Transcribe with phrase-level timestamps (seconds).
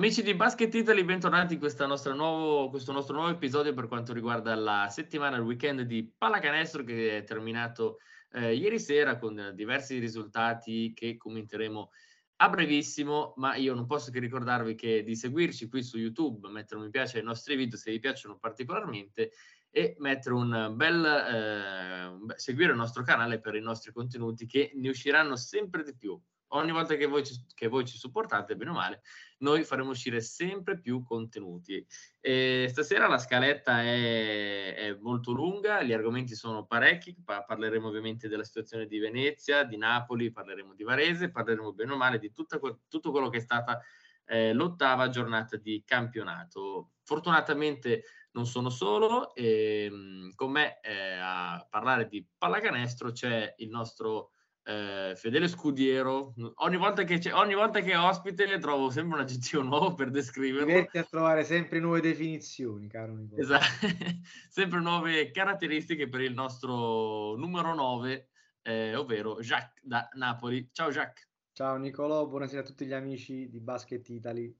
[0.00, 5.36] Amici di Basket Italy, bentornati in questo nostro nuovo episodio per quanto riguarda la settimana,
[5.36, 7.98] il weekend di pallacanestro che è terminato
[8.32, 11.90] eh, ieri sera con diversi risultati che commenteremo
[12.36, 16.76] a brevissimo, ma io non posso che ricordarvi che di seguirci qui su YouTube, mettere
[16.76, 19.32] un mi piace ai nostri video se vi piacciono particolarmente
[19.68, 24.88] e mettere un bel eh, seguire il nostro canale per i nostri contenuti che ne
[24.88, 26.18] usciranno sempre di più
[26.50, 29.02] ogni volta che voi, ci, che voi ci supportate, bene o male,
[29.38, 31.84] noi faremo uscire sempre più contenuti.
[32.20, 38.28] E stasera la scaletta è, è, molto lunga, gli argomenti sono parecchi, pa- parleremo ovviamente
[38.28, 42.78] della situazione di Venezia, di Napoli, parleremo di Varese, parleremo bene o male di que-
[42.88, 43.80] tutto quello che è stata
[44.24, 46.92] eh, l'ottava giornata di campionato.
[47.02, 53.68] Fortunatamente non sono solo, e, ehm, con me eh, a parlare di pallacanestro c'è il
[53.68, 54.30] nostro
[54.70, 56.34] eh, fedele scudiero.
[56.56, 60.66] Ogni volta, che ogni volta che è ospite trovo sempre un aggettivo nuovo per descriverlo.
[60.66, 63.42] Diverti a trovare sempre nuove definizioni, caro Nicola.
[63.42, 63.64] Esatto,
[64.48, 68.28] sempre nuove caratteristiche per il nostro numero 9,
[68.62, 70.68] eh, ovvero Jacques da Napoli.
[70.72, 71.28] Ciao Jacques.
[71.52, 74.56] Ciao Nicolò, buonasera a tutti gli amici di Basket Italy.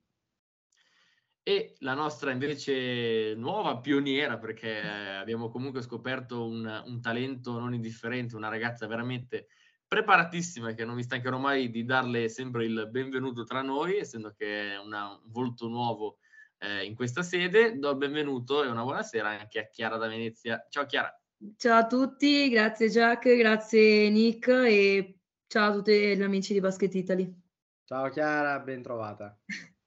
[1.42, 8.36] E la nostra invece nuova pioniera, perché abbiamo comunque scoperto un, un talento non indifferente,
[8.36, 9.46] una ragazza veramente
[9.90, 14.74] preparatissima che non mi stancherò mai di darle sempre il benvenuto tra noi, essendo che
[14.74, 16.18] è una, un volto nuovo
[16.58, 17.76] eh, in questa sede.
[17.76, 20.64] Do il benvenuto e una buonasera anche a Chiara da Venezia.
[20.68, 21.12] Ciao Chiara.
[21.56, 26.94] Ciao a tutti, grazie Jack, grazie Nick e ciao a tutti gli amici di Basket
[26.94, 27.42] Italy.
[27.84, 29.36] Ciao Chiara, ben trovata.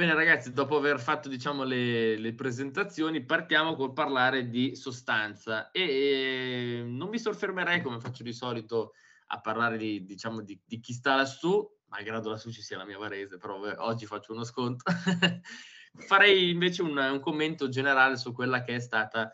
[0.00, 5.82] Bene ragazzi, dopo aver fatto diciamo, le, le, presentazioni, partiamo col parlare di sostanza e,
[5.82, 8.94] e, non mi soffermerei come faccio di solito
[9.26, 12.96] a parlare di, diciamo, di, di chi sta lassù, malgrado lassù ci sia la mia
[12.96, 14.84] Varese, però oggi faccio uno sconto.
[15.92, 19.30] Farei invece un, un, commento generale su quella che è stata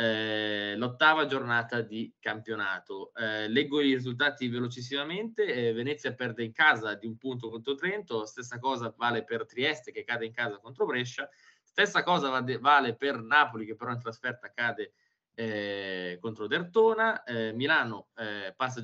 [0.00, 3.12] eh, l'ottava giornata di campionato.
[3.14, 5.44] Eh, leggo i risultati velocissimamente.
[5.44, 9.92] Eh, Venezia perde in casa di un punto contro Trento, stessa cosa vale per Trieste
[9.92, 11.28] che cade in casa contro Brescia,
[11.62, 14.94] stessa cosa vale, vale per Napoli che però in trasferta cade
[15.34, 18.08] eh, contro Dertona, eh, Milano
[18.56, 18.80] passa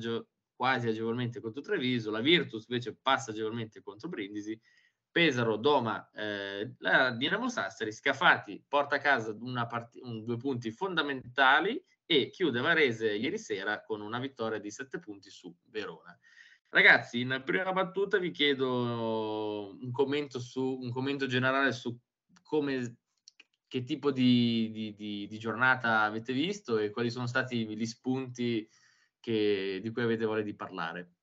[0.55, 4.59] quasi agevolmente contro Treviso, la Virtus invece passa agevolmente contro Brindisi
[5.17, 9.35] Pesaro, Doma, eh, la Dinamo Sassari, Scafati porta a casa
[9.67, 14.99] part- un, due punti fondamentali e chiude Varese ieri sera con una vittoria di sette
[14.99, 16.15] punti su Verona.
[16.69, 21.97] Ragazzi, in prima battuta vi chiedo un commento, su, un commento generale su
[22.43, 22.97] come,
[23.67, 28.69] che tipo di, di, di, di, giornata avete visto e quali sono stati gli spunti
[29.19, 31.16] che, di cui avete voglia di parlare.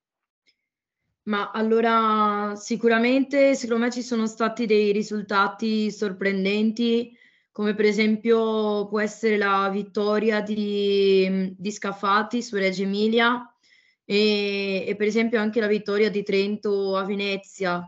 [1.27, 7.17] Ma allora sicuramente secondo me ci sono stati dei risultati sorprendenti,
[7.51, 13.43] come per esempio può essere la vittoria di, di Scafati su Reggio Emilia
[14.05, 17.83] e, e, per esempio anche la vittoria di Trento a Venezia.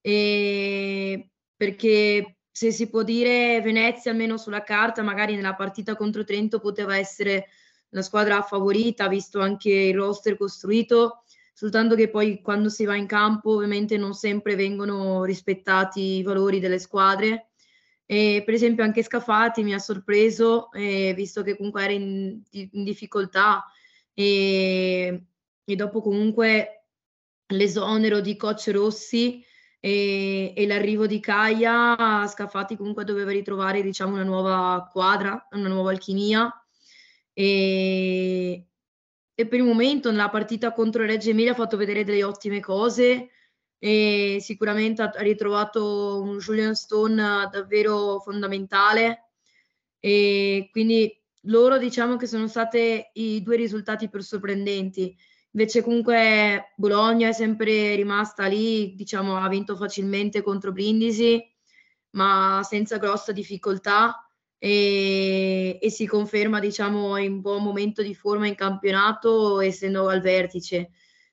[0.00, 6.58] E perché se si può dire Venezia almeno sulla carta, magari nella partita contro Trento
[6.58, 7.46] poteva essere
[7.90, 11.23] la squadra favorita, visto anche il roster costruito
[11.54, 16.58] soltanto che poi quando si va in campo ovviamente non sempre vengono rispettati i valori
[16.58, 17.50] delle squadre.
[18.06, 22.84] E per esempio anche Scafati mi ha sorpreso, eh, visto che comunque era in, in
[22.84, 23.64] difficoltà
[24.12, 25.24] e,
[25.64, 26.88] e, dopo comunque
[27.46, 29.42] l'esonero di coach Rossi
[29.80, 35.90] e, e l'arrivo di Caia, Scafati comunque doveva ritrovare diciamo una nuova quadra, una nuova
[35.90, 36.52] alchimia
[37.32, 38.66] e,
[39.34, 43.30] e per il momento nella partita contro Reggio Emilia ha fatto vedere delle ottime cose
[43.78, 49.30] e sicuramente ha ritrovato un Julian Stone davvero fondamentale
[49.98, 51.12] e quindi
[51.42, 55.14] loro diciamo che sono stati i due risultati più sorprendenti.
[55.50, 61.42] Invece comunque Bologna è sempre rimasta lì, diciamo ha vinto facilmente contro Brindisi,
[62.10, 64.23] ma senza grossa difficoltà
[64.64, 70.92] e, e, si conferma diciamo in buon momento di forma in campionato essendo al vertice.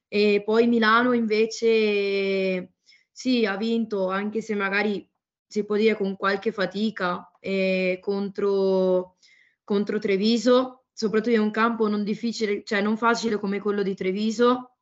[0.10, 2.74] E poi Milano invece
[3.10, 5.10] sì ha vinto anche se magari
[5.48, 9.16] si può dire con qualche fatica eh, contro,
[9.64, 10.88] contro Treviso.
[10.92, 14.76] Soprattutto in un campo non difficile cioè non facile come quello di Treviso.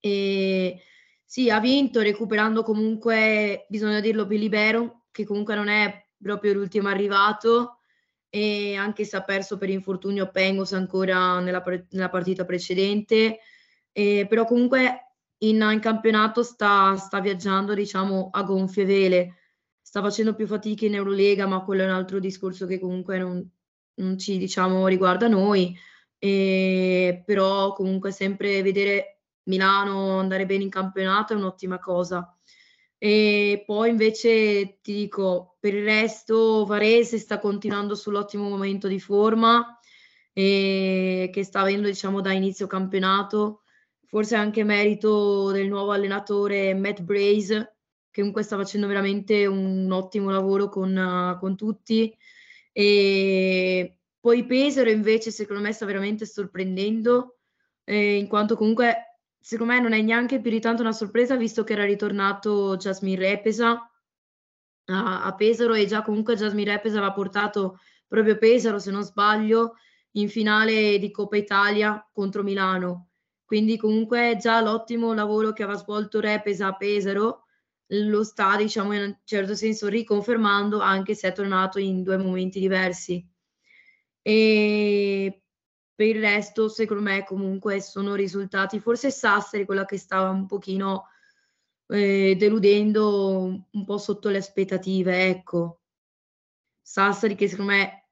[0.00, 0.80] E
[1.22, 7.78] sì ha vinto recuperando comunque bisogna dirlo Pilibero che comunque non è proprio l'ultimo arrivato
[8.34, 13.40] e anche se ha perso per infortunio Pengos ancora nella, nella partita precedente,
[13.92, 19.36] eh, però comunque in, in campionato sta, sta, viaggiando, diciamo, a gonfie vele.
[19.82, 23.46] Sta facendo più fatica in Eurolega, ma quello è un altro discorso che comunque non,
[23.96, 25.76] non ci, diciamo, riguarda noi.
[26.18, 32.34] E, però comunque sempre vedere Milano andare bene in campionato è un'ottima cosa.
[33.04, 39.76] E poi invece ti dico, per il resto Varese sta continuando sull'ottimo momento di forma
[40.32, 43.62] e che sta avendo diciamo da inizio campionato,
[44.06, 47.74] forse anche merito del nuovo allenatore Matt Braze
[48.08, 52.16] che comunque sta facendo veramente un ottimo lavoro con, con tutti.
[52.70, 57.38] E poi Pesaro invece secondo me sta veramente sorprendendo
[57.82, 59.11] eh, in quanto comunque
[59.42, 63.18] secondo me non è neanche più di tanto una sorpresa visto che era ritornato Jasmine
[63.18, 63.90] Repesa
[64.86, 69.76] a, a Pesaro e già comunque Jasmine Repesa aveva portato proprio Pesaro, se non sbaglio,
[70.12, 73.08] in finale di Coppa Italia contro Milano.
[73.44, 77.44] Quindi comunque già l'ottimo lavoro che aveva svolto Repesa a Pesaro
[77.86, 82.58] lo sta, diciamo, in un certo senso riconfermando, anche se è tornato in due momenti
[82.60, 83.26] diversi.
[84.22, 85.41] E
[85.94, 88.80] per il resto, secondo me, comunque sono risultati.
[88.80, 91.06] Forse Sassari, quella che stava un pochino
[91.88, 95.80] eh, deludendo un po' sotto le aspettative, ecco.
[96.80, 98.06] Sassari che secondo me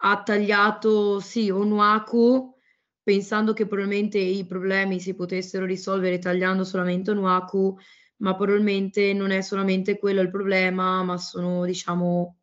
[0.00, 2.54] ha tagliato, sì, Onuaku,
[3.02, 7.76] pensando che probabilmente i problemi si potessero risolvere tagliando solamente Onuaku,
[8.18, 12.38] ma probabilmente non è solamente quello il problema, ma sono, diciamo,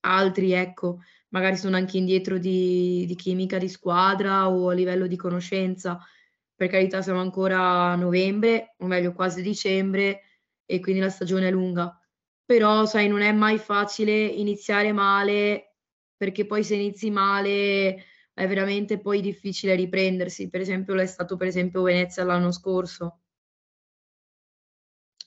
[0.00, 1.00] altri, ecco
[1.30, 5.98] magari sono anche indietro di, di chimica di squadra o a livello di conoscenza.
[6.54, 10.22] Per carità, siamo ancora a novembre, o meglio quasi dicembre,
[10.64, 11.98] e quindi la stagione è lunga.
[12.44, 15.76] Però, sai, non è mai facile iniziare male,
[16.16, 18.04] perché poi se inizi male
[18.34, 20.48] è veramente poi difficile riprendersi.
[20.50, 23.19] Per esempio, l'è stato per esempio Venezia l'anno scorso.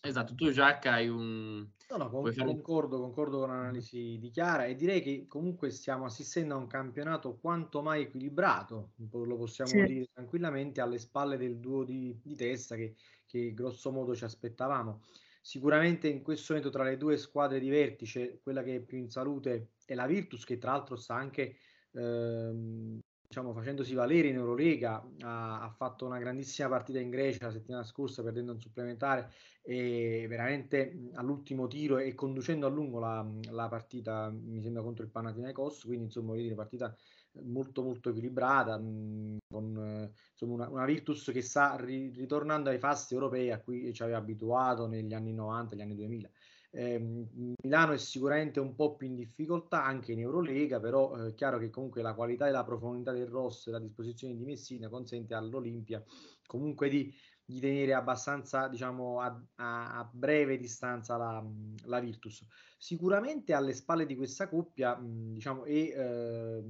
[0.06, 4.76] Esatto, tu Jacques hai un, No, no, con, concordo, concordo con l'analisi di Chiara e
[4.76, 9.84] direi che comunque stiamo assistendo a un campionato quanto mai equilibrato, lo possiamo sì.
[9.84, 12.96] dire tranquillamente, alle spalle del duo di, di testa che,
[13.26, 15.02] che grosso modo ci aspettavamo.
[15.42, 19.10] Sicuramente in questo momento tra le due squadre di vertice, quella che è più in
[19.10, 21.58] salute è la Virtus, che tra l'altro sta anche
[21.92, 23.00] ehm,
[23.34, 27.84] diciamo, facendosi valere in Eurolega, ha, ha, fatto una grandissima partita in Grecia la settimana
[27.84, 29.32] scorsa perdendo un supplementare
[29.64, 35.10] e veramente all'ultimo tiro e conducendo a lungo la, la partita, mi sembra contro il
[35.10, 36.96] Panathinaikos, quindi insomma voglio dire partita
[37.42, 43.50] molto molto equilibrata con insomma, una, una, Virtus che sta ri, ritornando ai fasti europei
[43.50, 46.30] a cui ci aveva abituato negli anni 90, negli anni 2000
[46.75, 47.00] eh,
[47.62, 51.60] Milano è sicuramente un po' più in difficoltà anche in Eurolega, però è eh, chiaro
[51.60, 55.36] che comunque la qualità e la profondità del rosso e la disposizione di Messina consente
[55.36, 56.04] all'Olimpia
[56.48, 57.14] comunque di,
[57.46, 61.46] di tenere abbastanza diciamo a, a, a breve distanza la,
[61.86, 62.44] la, Virtus.
[62.78, 66.64] Sicuramente alle spalle di questa coppia mh, diciamo e eh,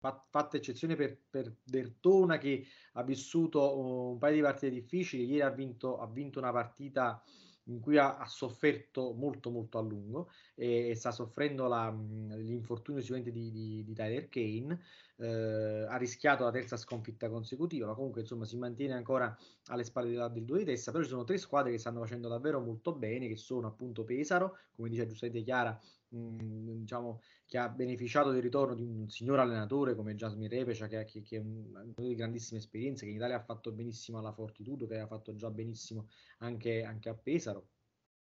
[0.00, 5.50] fatta eccezione per, per Dertona che ha vissuto un paio di partite difficili, ieri ha
[5.50, 7.22] vinto, ha vinto una partita
[7.66, 13.32] in cui ha, ha, sofferto molto molto a lungo e, sta soffrendo la, l'infortunio sicuramente
[13.32, 14.80] di, di, di Tyler Kane
[15.16, 19.36] eh, ha rischiato la terza sconfitta consecutiva ma comunque insomma si mantiene ancora
[19.66, 22.28] alle spalle della, del due di testa però ci sono tre squadre che stanno facendo
[22.28, 25.78] davvero molto bene che sono appunto Pesaro come dice giustamente Chiara
[26.12, 31.22] diciamo che ha beneficiato del ritorno di un signor allenatore come Jasmine Repecia, che, che,
[31.22, 34.98] che è un, di grandissime esperienze, che in Italia ha fatto benissimo alla Fortitudo, che
[34.98, 37.68] ha fatto già benissimo anche, anche a Pesaro.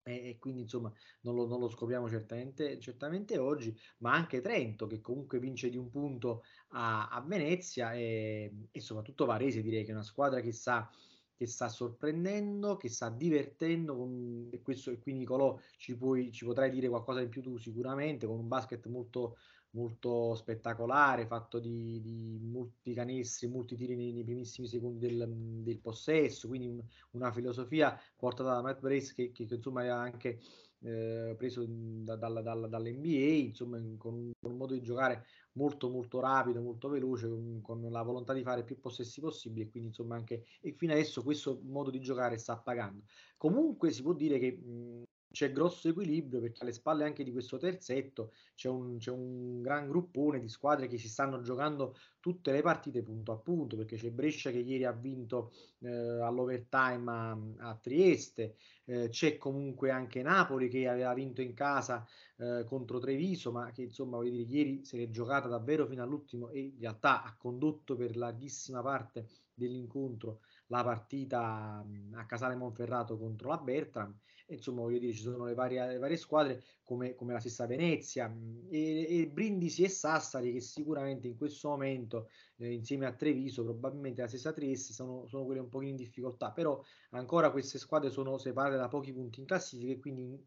[0.06, 4.86] E, e, quindi insomma non lo, non lo scopriamo certamente, certamente, oggi, ma anche Trento
[4.88, 9.92] che comunque vince di un punto a, a Venezia e, e, soprattutto Varese direi che
[9.92, 10.90] è una squadra che sa
[11.36, 16.70] che sta sorprendendo, che sta divertendo, e, questo, e qui Nicolò ci, puoi, ci potrai
[16.70, 19.38] dire qualcosa in più tu sicuramente, con un basket molto,
[19.72, 25.28] molto spettacolare, fatto di, di molti canestri, molti tiri nei, nei primissimi secondi del,
[25.64, 30.02] del possesso, quindi un, una filosofia portata da Matt Brace che, che, che insomma ha
[30.02, 30.40] anche
[30.84, 35.90] eh, preso da, dalla, dalla, dall'NBA, insomma con un, con un, modo di giocare molto
[35.90, 39.90] molto rapido, molto veloce, con, con, la volontà di fare più possessi possibili e quindi
[39.90, 43.04] insomma anche e fino adesso questo modo di giocare sta pagando.
[43.38, 47.58] Comunque si può dire che mh, c'è grosso equilibrio perché alle spalle anche di questo
[47.58, 52.62] terzetto c'è un, c'è un, gran gruppone di squadre che si stanno giocando tutte le
[52.62, 57.38] partite punto a punto perché c'è Brescia che ieri ha vinto eh, all'overtime a,
[57.70, 62.06] a Trieste, eh, c'è comunque anche Napoli che aveva vinto in casa
[62.38, 66.50] eh, contro Treviso ma che insomma voglio dire ieri se l'è giocata davvero fino all'ultimo
[66.50, 73.50] e in realtà ha condotto per larghissima parte dell'incontro la partita a Casale Monferrato contro
[73.50, 74.18] la Bertram.
[74.48, 78.34] Insomma, voglio dire, ci sono le varie, le varie squadre come, come, la stessa Venezia
[78.70, 84.22] e, e, Brindisi e Sassari che sicuramente in questo momento eh, insieme a Treviso, probabilmente
[84.22, 88.38] la stessa Trieste, sono, sono quelle un pochino in difficoltà, però ancora queste squadre sono
[88.38, 90.38] separate da pochi punti in classifica e quindi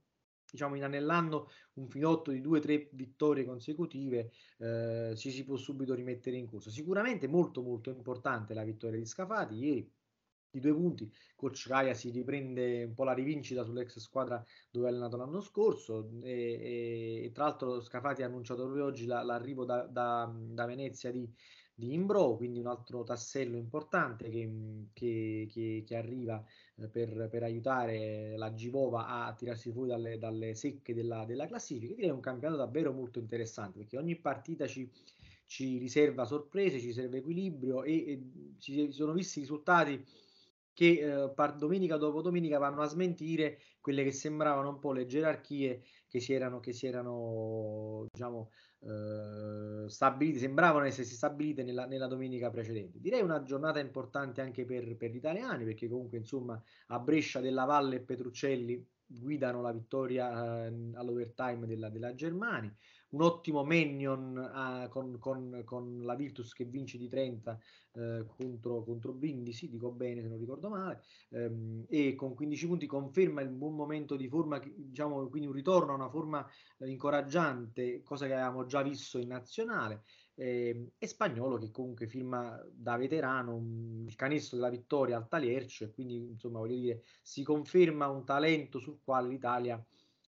[0.48, 5.94] diciamo inanellando un filotto di due o tre vittorie consecutive eh, ci si può subito
[5.94, 6.70] rimettere in corsa.
[6.70, 9.90] Sicuramente molto molto importante la vittoria di Scafati ieri
[10.50, 11.10] di due punti.
[11.34, 16.10] Coach Gaia si riprende un po' la rivincita sull'ex squadra dove è allenato l'anno scorso
[16.22, 20.64] e, e, e tra l'altro Scafati ha annunciato proprio oggi la, l'arrivo da, da, da
[20.64, 21.30] Venezia di,
[21.78, 24.50] di Imbro, quindi un altro tassello importante che,
[24.94, 26.42] che, che, che arriva
[26.76, 31.94] eh, per, per, aiutare la Givova a tirarsi fuori dalle, dalle secche della, della, classifica.
[31.94, 34.90] Direi un campionato davvero molto interessante perché ogni partita ci,
[35.44, 38.22] ci riserva sorprese, ci riserva equilibrio e, e
[38.58, 40.02] ci sono visti risultati
[40.76, 45.06] che eh, par- domenica dopo domenica vanno a smentire quelle che sembravano un po' le
[45.06, 52.06] gerarchie che si erano, che si erano diciamo, eh, stabilite, sembravano essersi stabilite nella, nella,
[52.06, 53.00] domenica precedente.
[53.00, 57.64] Direi una giornata importante anche per, per, gli italiani, perché comunque insomma a Brescia della
[57.64, 62.76] Valle e Petruccelli guidano la vittoria eh, all'overtime della, della Germania
[63.10, 67.58] un ottimo Mennion uh, con, con, con, la Virtus che vince di 30
[67.92, 72.86] uh, contro, contro Brindisi, dico bene se non ricordo male, um, e con 15 punti
[72.86, 76.46] conferma il buon momento di forma, diciamo quindi un ritorno a una forma
[76.78, 80.02] uh, incoraggiante, cosa che avevamo già visto in nazionale.
[80.38, 85.84] Eh, e Spagnolo che comunque firma da veterano un, il canestro della vittoria al Taliercio
[85.84, 89.82] e quindi insomma voglio dire si conferma un talento sul quale l'Italia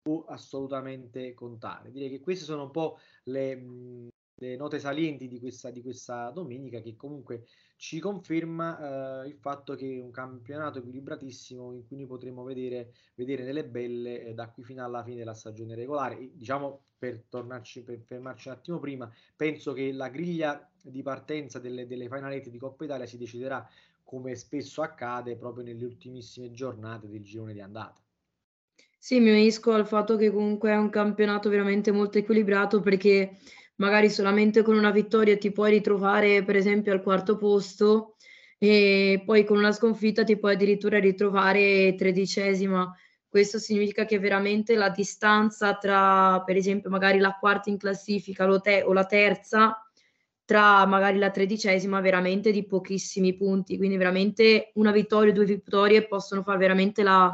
[0.02, 1.90] può assolutamente contare.
[1.90, 6.30] Direi che queste sono un po' le, mh, le note salienti di questa, di questa,
[6.30, 11.96] domenica che comunque ci conferma eh, il fatto che è un campionato equilibratissimo in cui
[11.96, 16.18] noi potremo vedere, vedere delle belle eh, da qui fino alla fine della stagione regolare.
[16.18, 21.58] E, diciamo per tornarci per fermarci un attimo prima, penso che la griglia di partenza
[21.58, 23.66] delle, delle finalette di Coppa Italia si deciderà
[24.04, 28.02] come spesso accade proprio nelle ultimissime giornate del girone di andata.
[29.02, 33.38] Sì, mi unisco al fatto che comunque è un campionato veramente molto equilibrato perché
[33.76, 38.16] magari solamente con una vittoria ti puoi ritrovare per esempio al quarto posto
[38.58, 42.94] e poi con una sconfitta ti puoi addirittura ritrovare tredicesima.
[43.26, 48.92] Questo significa che veramente la distanza tra per esempio magari la quarta in classifica o
[48.92, 49.82] la terza
[50.44, 56.42] tra magari la tredicesima veramente di pochissimi punti, quindi veramente una vittoria due vittorie possono
[56.42, 57.32] fare veramente la,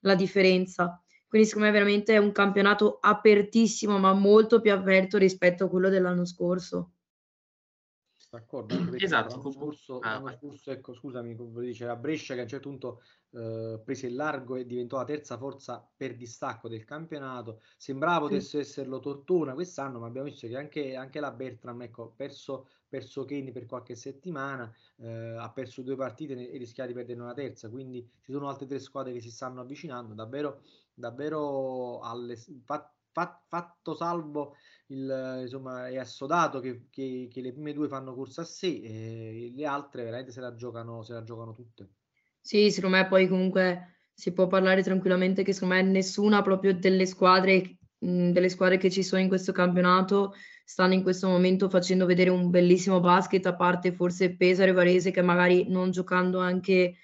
[0.00, 1.02] la differenza.
[1.28, 5.90] Quindi secondo me veramente è un campionato apertissimo, ma molto più aperto rispetto a quello
[5.90, 6.92] dell'anno scorso.
[8.30, 9.36] D'accordo, esatto.
[9.36, 13.02] L'anno scorso, ah, l'anno scorso ecco, scusami, come diceva Brescia che a un certo punto
[13.30, 17.62] eh, prese il largo e diventò la terza forza per distacco del campionato.
[17.78, 18.58] Sembrava potesse sì.
[18.58, 23.50] esserlo Tortona quest'anno, ma abbiamo visto che anche, anche la Bertram ecco, perso, perso Kenny
[23.50, 27.70] per qualche settimana, eh, ha perso due partite e rischia di perdere una terza.
[27.70, 30.12] Quindi ci sono altre tre squadre che si stanno avvicinando.
[30.12, 30.60] Davvero
[30.98, 34.56] davvero alle, fat, fat, fatto salvo
[34.88, 39.52] il, insomma, è assodato che, che, che, le prime due fanno corsa a sé e
[39.54, 41.90] le altre veramente se la giocano, se la giocano tutte.
[42.40, 47.06] Sì, secondo me poi comunque si può parlare tranquillamente che secondo me nessuna proprio delle
[47.06, 52.28] squadre, delle squadre che ci sono in questo campionato stanno in questo momento facendo vedere
[52.28, 56.96] un bellissimo basket, a parte forse Pesaro e Varese che magari non giocando anche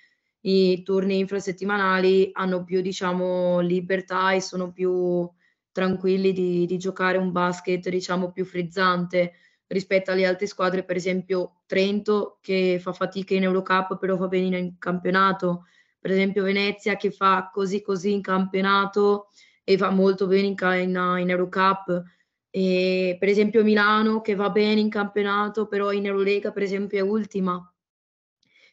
[0.46, 5.28] i turni infrasettimanali hanno più diciamo libertà e sono più
[5.72, 9.32] tranquilli di, di giocare un basket diciamo più frizzante
[9.68, 14.58] rispetto alle altre squadre per esempio Trento che fa fatica in Eurocup però va bene
[14.58, 15.66] in campionato.
[15.98, 19.28] Per esempio Venezia che fa così così in campionato
[19.64, 22.02] e va molto bene in, in, in Eurocup.
[22.50, 27.02] E per esempio Milano che va bene in campionato però in Eurolega per esempio è
[27.02, 27.58] ultima.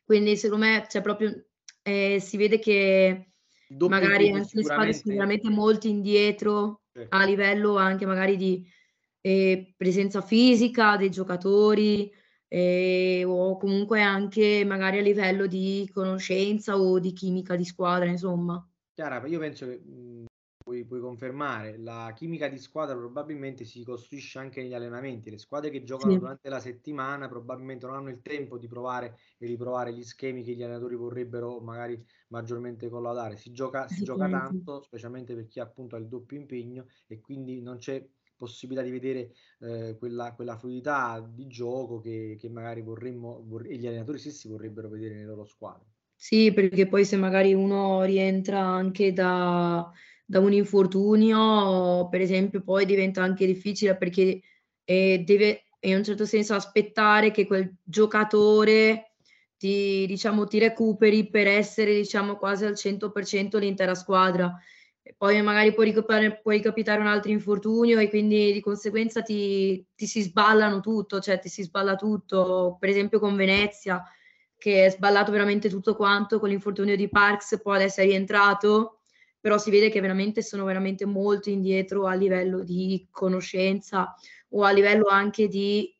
[0.04, 1.46] Quindi secondo me c'è proprio
[1.84, 3.32] eh, si vede che
[3.88, 7.16] magari anche le squadre sono veramente molto indietro certo.
[7.16, 8.66] a livello anche magari di
[9.22, 12.12] eh, presenza fisica dei giocatori
[12.48, 18.62] eh, o comunque anche magari a livello di conoscenza o di chimica di squadra, insomma.
[18.94, 20.26] Chiara, io penso che mh,
[20.64, 25.30] puoi, puoi, confermare, la chimica di squadra probabilmente si costruisce anche negli allenamenti.
[25.30, 26.20] Le squadre che giocano sì.
[26.20, 30.54] durante la settimana probabilmente non hanno il tempo di provare e riprovare gli schemi che
[30.54, 33.38] gli allenatori vorrebbero magari maggiormente collaudare.
[33.38, 37.62] Si gioca, si gioca tanto, specialmente per chi appunto ha il doppio impegno e quindi
[37.62, 38.08] non c'è
[38.42, 43.78] possibilità di vedere eh, quella, quella, fluidità di gioco che, che magari vorremmo vor- e
[43.78, 45.86] gli allenatori stessi vorrebbero vedere nelle loro squadre.
[46.16, 49.92] Sì, perché poi se magari uno rientra anche da,
[50.32, 54.42] da un infortunio, per esempio, poi diventa anche difficile perché
[54.86, 59.16] eh, deve in un certo senso aspettare che quel giocatore
[59.58, 64.58] ti, diciamo, ti recuperi per essere diciamo, quasi al 100% l'intera squadra.
[65.02, 69.86] E poi magari può, ricapitare, può ricapitare un altro infortunio e quindi di conseguenza ti,
[69.94, 72.78] ti si sballano tutto, cioè ti si sballa tutto.
[72.80, 74.02] Per esempio con Venezia,
[74.58, 79.01] che è sballato veramente tutto quanto con l'infortunio di Parks, poi adesso è rientrato,
[79.42, 84.16] però si vede che veramente sono veramente molto indietro a livello di conoscenza
[84.50, 85.94] o a livello anche di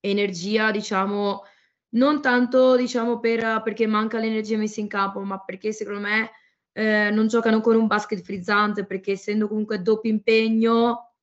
[0.00, 1.44] energia, diciamo,
[1.90, 6.30] non tanto diciamo per, perché manca l'energia messa in campo, ma perché secondo me
[6.72, 11.14] eh, non giocano con un basket frizzante, perché essendo comunque doppio impegno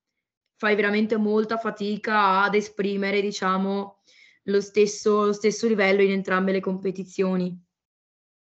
[0.57, 3.99] fai veramente molta fatica ad esprimere, diciamo,
[4.43, 7.64] lo stesso, lo stesso livello in entrambe le competizioni.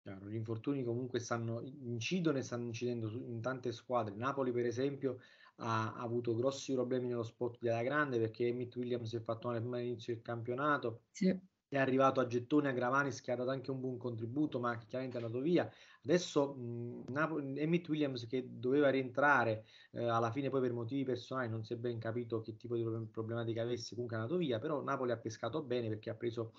[0.07, 4.15] Chiaro, gli infortuni comunque stanno, incidono e stanno incidendo su, in tante squadre.
[4.15, 5.19] Napoli, per esempio,
[5.57, 9.49] ha, ha, avuto grossi problemi nello spot della grande perché Emmett Williams si è fatto
[9.49, 11.07] male prima dell'inizio del campionato.
[11.11, 11.37] Sì.
[11.67, 15.19] È arrivato a gettone a Gravanis che ha dato anche un buon contributo, ma chiaramente
[15.19, 15.69] è andato via.
[16.05, 21.65] Adesso mh, Emmett Williams che doveva rientrare eh, alla fine poi per motivi personali, non
[21.65, 25.11] si è ben capito che tipo di problematica avesse, comunque è andato via, però Napoli
[25.11, 26.53] ha pescato bene perché ha preso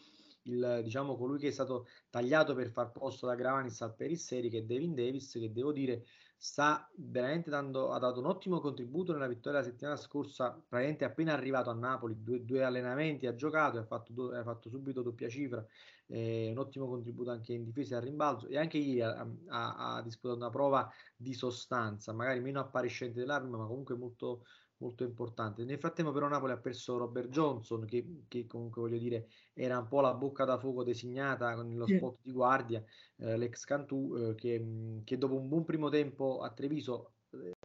[0.47, 4.59] il, diciamo, colui che è stato tagliato per far posto da Gravanis al Perisseri, che
[4.59, 6.05] è Devin Davis, che devo dire
[6.39, 11.33] sta veramente dando, ha dato un ottimo contributo nella vittoria la settimana scorsa, praticamente appena
[11.33, 15.65] arrivato a Napoli, due, due allenamenti ha giocato, ha fatto, ha fatto subito doppia cifra,
[16.07, 19.95] eh, un ottimo contributo anche in difesa e a rimbalzo e anche ieri ha, ha,
[19.95, 24.45] ha disputato una prova di sostanza, magari meno appariscente dell'arma, ma comunque molto,
[24.77, 25.63] molto importante.
[25.63, 29.87] Nel frattempo però Napoli ha perso Robert Johnson che, che, comunque voglio dire era un
[29.87, 32.83] po' la bocca da fuoco designata con lo spot di guardia,
[33.17, 37.13] eh, l'ex Cantù eh, che, che, dopo un buon primo tempo a Treviso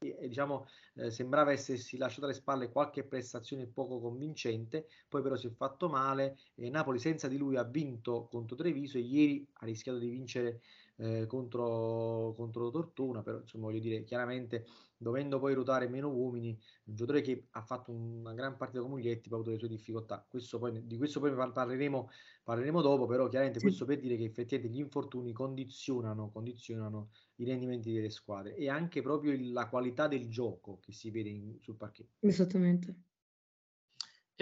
[0.00, 5.46] eh, diciamo eh, sembrava essersi lasciato alle spalle qualche prestazione poco convincente, poi però si
[5.46, 9.64] è fatto male e Napoli senza di lui ha vinto contro Treviso e ieri ha
[9.64, 10.62] rischiato di vincere
[10.96, 16.94] eh, contro, contro Tortona, però insomma voglio dire chiaramente dovendo poi ruotare meno uomini, un
[16.94, 20.24] giocatore che ha fatto una gran partita con Muglietti ha avuto le sue difficoltà.
[20.28, 22.08] Questo poi, di questo poi parleremo,
[22.44, 23.66] parleremo dopo, però chiaramente sì.
[23.66, 29.02] questo per dire che effettivamente gli infortuni condizionano, condizionano i rendimenti delle squadre e anche
[29.02, 32.08] proprio il, la qualità del gioco che si vede in, sul parquet.
[32.20, 32.94] Esattamente.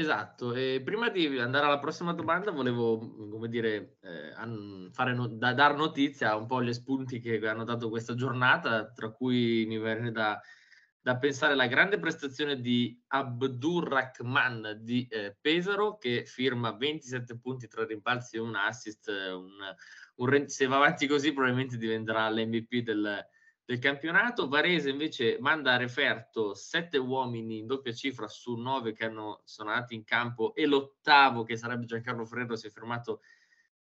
[0.00, 2.96] Esatto, e prima di andare alla prossima domanda volevo,
[3.28, 8.14] come dire, eh, no- da, dar notizia un po' gli spunti che hanno dato questa
[8.14, 10.40] giornata, tra cui mi viene da,
[11.02, 17.84] da pensare alla grande prestazione di Abdurrahman di eh, Pesaro, che firma 27 punti, 3
[17.84, 19.50] rimbalzi e un assist, un,
[20.14, 23.26] un, se va avanti così probabilmente diventerà l'MVP del,
[23.70, 24.48] del campionato.
[24.48, 29.70] Varese invece manda a referto sette uomini in doppia cifra su nove che hanno, sono
[29.70, 33.20] andati in campo e l'ottavo che sarebbe Giancarlo Ferrero si è fermato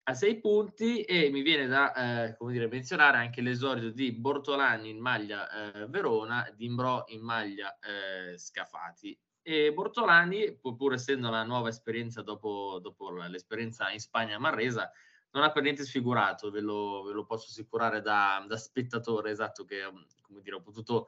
[0.03, 4.89] a sei punti e mi viene da eh, come dire, menzionare anche l'esordio di Bortolani
[4.89, 9.19] in maglia eh, Verona, di Imbrò in maglia eh, Scafati.
[9.41, 14.91] E Bortolani, pur essendo la nuova esperienza dopo, dopo l'esperienza in Spagna a Marresa,
[15.31, 19.63] non ha per niente sfigurato, ve lo, ve lo posso assicurare da, da, spettatore, esatto,
[19.63, 19.81] che
[20.21, 21.07] come dire, ho potuto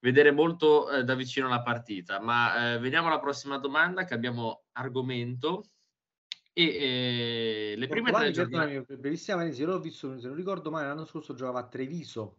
[0.00, 2.20] vedere molto eh, da vicino la partita.
[2.20, 5.64] Ma eh, veniamo alla prossima domanda, che abbiamo argomento.
[6.52, 8.96] E eh, le prime tre giornate...
[8.96, 12.38] Brevissima, io l'ho visto, se non ricordo male, l'anno scorso giocava a Treviso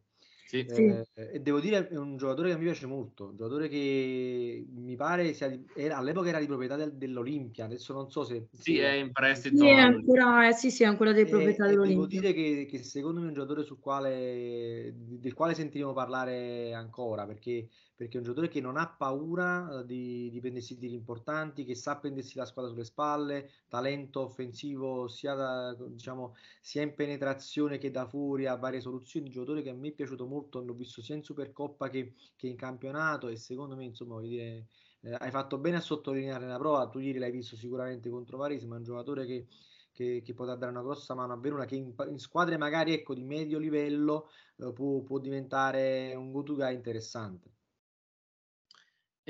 [0.68, 0.86] sì.
[0.86, 4.96] Eh, e devo dire è un giocatore che mi piace molto, un giocatore che mi
[4.96, 8.48] pare sia di, era, all'epoca era di proprietà del, dell'Olimpia, adesso non so se...
[8.52, 9.58] Sì, è in prestito.
[9.58, 12.08] Sì, è ancora, eh, sì, sì, è ancora di proprietà dell'Olimpia.
[12.08, 16.74] Devo dire che, che, secondo me è un giocatore sul quale, del quale sentiremo parlare
[16.74, 17.68] ancora, perché
[18.02, 21.76] perché è un giocatore che non ha paura eh, di, di prendersi tiri importanti, che
[21.76, 27.92] sa prendersi la squadra sulle spalle, talento offensivo sia, da, diciamo, sia in penetrazione che
[27.92, 31.04] da fuori, ha varie soluzioni, un giocatore che a me è piaciuto molto, l'ho visto
[31.04, 34.66] sia in Supercoppa che, che in campionato e secondo me insomma dire,
[35.02, 38.66] eh, hai fatto bene a sottolineare la prova, tu ieri l'hai visto sicuramente contro Varese,
[38.66, 39.46] ma è un giocatore che
[39.94, 43.14] che, che, potrà dare una grossa mano a Verona che in, in squadre magari ecco,
[43.14, 47.61] di medio livello eh, può, può, diventare un go-to guy interessante.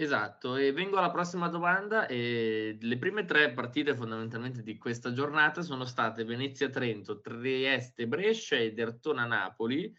[0.01, 2.07] Esatto, e vengo alla prossima domanda.
[2.07, 9.95] E le prime tre partite fondamentalmente di questa giornata sono state Venezia-Trento, Trieste-Brescia e Dertona-Napoli.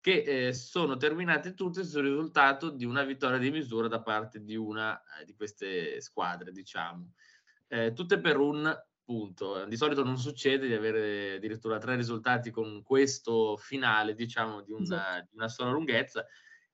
[0.00, 4.54] che eh, sono terminate tutte sul risultato di una vittoria di misura da parte di
[4.54, 7.14] una eh, di queste squadre, diciamo.
[7.66, 9.64] Eh, tutte per un punto.
[9.64, 14.82] Di solito non succede di avere addirittura tre risultati con questo finale, diciamo, di una,
[14.82, 15.26] esatto.
[15.30, 16.24] di una sola lunghezza.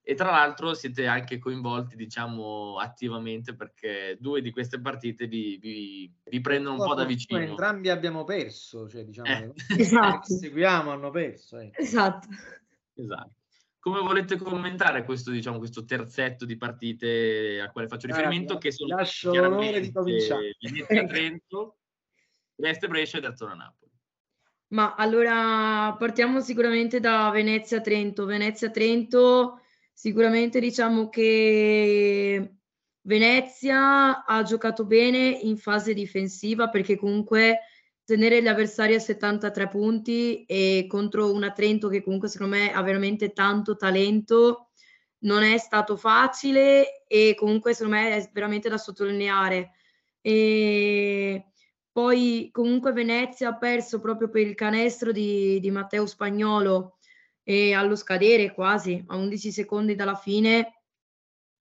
[0.02, 6.12] E tra l'altro siete anche coinvolti, diciamo, attivamente perché due di queste partite vi, vi,
[6.24, 7.38] vi prendono un po' da vicino.
[7.38, 9.52] Entrambi abbiamo perso, cioè diciamo, eh.
[9.78, 10.34] esatto.
[10.34, 11.58] seguiamo hanno perso.
[11.58, 11.70] Eh.
[11.74, 12.28] Esatto.
[12.94, 13.34] Esatto.
[13.78, 18.58] Come volete commentare questo, diciamo, questo terzetto di partite a quale faccio riferimento?
[18.58, 20.56] Grazie, che sono lascio l'onore di cominciare.
[20.60, 21.78] Venezia Trento,
[22.54, 23.90] Trieste Brescia e Azzurra Napoli.
[24.68, 28.26] Ma allora partiamo sicuramente da Venezia Trento.
[28.26, 29.59] Venezia Trento
[30.00, 32.54] sicuramente diciamo che
[33.02, 37.58] Venezia ha giocato bene in fase difensiva perché comunque
[38.02, 42.80] tenere gli avversari a 73 punti e contro una Trento che comunque secondo me ha
[42.80, 44.70] veramente tanto talento
[45.24, 49.72] non è stato facile e comunque secondo me è veramente da sottolineare.
[50.22, 51.44] E
[51.92, 56.99] poi comunque Venezia ha perso proprio per il canestro di, di Matteo Spagnolo
[57.42, 60.82] e allo scadere quasi a 11 secondi dalla fine,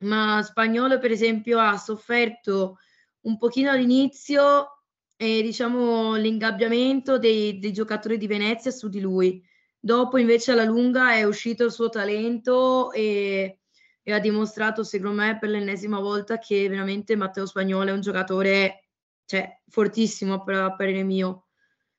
[0.03, 2.77] ma Spagnolo per esempio ha sofferto
[3.21, 4.83] un pochino all'inizio
[5.17, 9.43] e diciamo l'ingabbiamento dei, dei giocatori di Venezia su di lui.
[9.77, 13.59] Dopo invece alla lunga è uscito il suo talento e,
[14.01, 18.89] e ha dimostrato secondo me per l'ennesima volta che veramente Matteo Spagnolo è un giocatore
[19.25, 21.47] cioè, fortissimo per parere mio.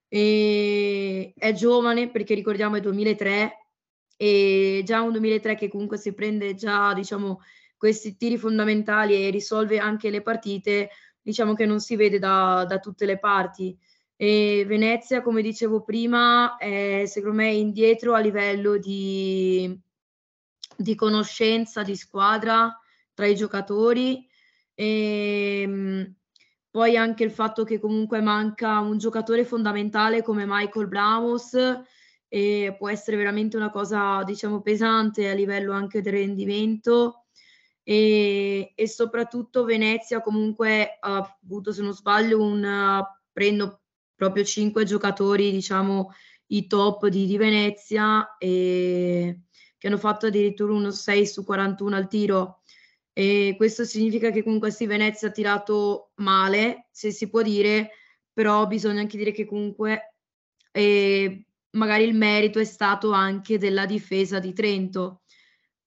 [0.08, 3.59] E è giovane perché ricordiamo è 2003
[4.22, 7.40] e già un 2003 che comunque si prende già diciamo
[7.78, 10.90] questi tiri fondamentali e risolve anche le partite
[11.22, 13.74] diciamo che non si vede da, da tutte le parti.
[14.16, 19.74] E Venezia, come dicevo prima, è secondo me indietro a livello di,
[20.76, 22.78] di conoscenza di squadra
[23.14, 24.28] tra i giocatori.
[24.74, 26.14] E, ehm,
[26.70, 31.54] poi anche il fatto che comunque manca un giocatore fondamentale come Michael Bramos
[32.32, 37.24] e può essere veramente una cosa diciamo pesante a livello anche del rendimento.
[37.82, 43.80] E, e soprattutto Venezia comunque ha avuto, se non sbaglio, un prendo
[44.14, 46.12] proprio cinque giocatori, diciamo,
[46.48, 49.40] i top di, di Venezia e
[49.76, 52.60] che hanno fatto addirittura uno 6 su 41 al tiro.
[53.12, 57.90] E questo significa che comunque sì, Venezia ha tirato male, se si può dire,
[58.32, 60.14] però bisogna anche dire che comunque
[60.70, 65.22] eh, magari il merito è stato anche della difesa di Trento,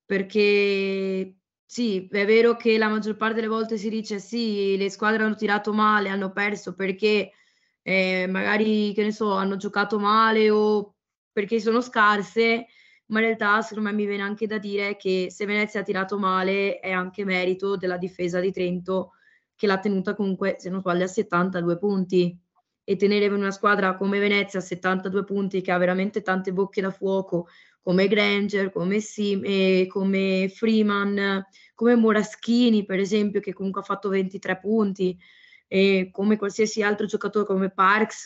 [0.06, 5.24] perché sì, è vero che la maggior parte delle volte si dice sì, le squadre
[5.24, 7.32] hanno tirato male, hanno perso perché
[7.82, 10.96] eh, magari, che ne so, hanno giocato male o
[11.32, 12.68] perché sono scarse,
[13.08, 16.18] ma in realtà secondo me mi viene anche da dire che se Venezia ha tirato
[16.18, 19.14] male è anche merito della difesa di Trento
[19.56, 22.38] che l'ha tenuta comunque, se non sbaglio, a 72 punti
[22.84, 26.92] e tenere una squadra come Venezia a 72 punti che ha veramente tante bocche da
[26.92, 27.48] fuoco
[27.82, 34.60] come Granger, come Sim, come Freeman, come Moraschini per esempio che comunque ha fatto 23
[34.60, 35.18] punti
[35.68, 38.26] e come qualsiasi altro giocatore come Parks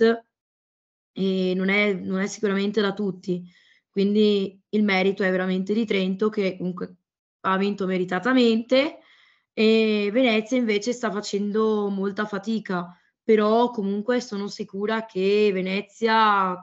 [1.14, 3.44] non, è, non è sicuramente da tutti.
[3.90, 6.96] Quindi il merito è veramente di Trento che comunque
[7.42, 9.00] ha vinto meritatamente
[9.54, 12.96] e Venezia invece sta facendo molta fatica
[13.28, 16.56] però comunque sono sicura che Venezia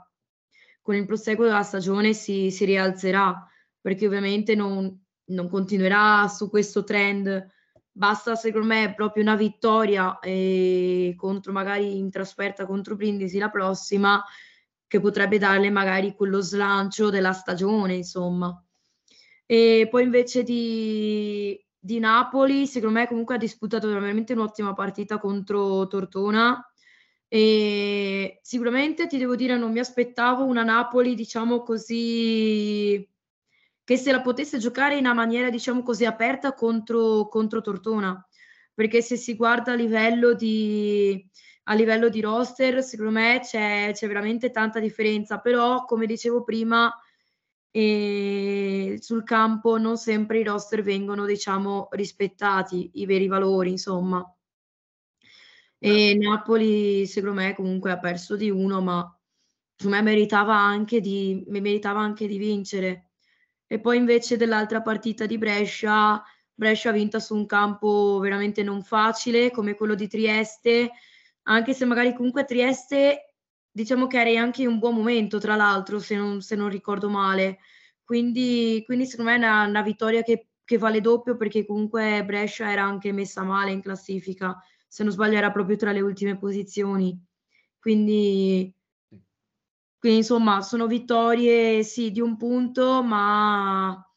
[0.81, 3.46] con il proseguo della stagione si, si rialzerà,
[3.79, 7.46] perché ovviamente non, non, continuerà su questo trend.
[7.92, 14.24] Basta secondo me proprio una vittoria eh, contro magari in trasferta contro Brindisi la prossima
[14.87, 18.59] che potrebbe darle magari quello slancio della stagione, insomma.
[19.44, 25.86] E poi invece di, di Napoli, secondo me comunque ha disputato veramente un'ottima partita contro
[25.86, 26.66] Tortona
[27.28, 33.06] e sicuramente ti devo dire, non mi aspettavo una Napoli, diciamo così,
[33.84, 38.26] che se la potesse giocare in una maniera, diciamo così, aperta contro, contro Tortona.
[38.72, 41.22] Perché se si guarda a livello di,
[41.64, 45.38] a livello di roster, secondo me c'è, c'è veramente tanta differenza.
[45.38, 46.90] Però, come dicevo prima,
[47.76, 54.24] eh, sul campo non sempre i roster vengono, diciamo, rispettati, i veri valori, insomma.
[55.76, 59.18] E Napoli, secondo me, comunque ha perso di uno, ma
[59.74, 63.10] secondo me meritava anche di, meritava anche di vincere.
[63.66, 66.22] E poi invece dell'altra partita di Brescia,
[66.54, 70.92] Brescia ha vinto su un campo veramente non facile come quello di Trieste,
[71.42, 73.33] anche se magari comunque Trieste
[73.74, 77.58] diciamo che era anche un buon momento, tra l'altro, se non, se non ricordo male,
[78.04, 82.70] quindi, quindi secondo me è una, una vittoria che, che, vale doppio perché comunque Brescia
[82.70, 84.56] era anche messa male in classifica,
[84.87, 87.20] se non sbaglio era proprio tra le ultime posizioni.
[87.80, 88.72] Quindi,
[89.98, 94.08] quindi insomma sono vittorie sì di un punto, ma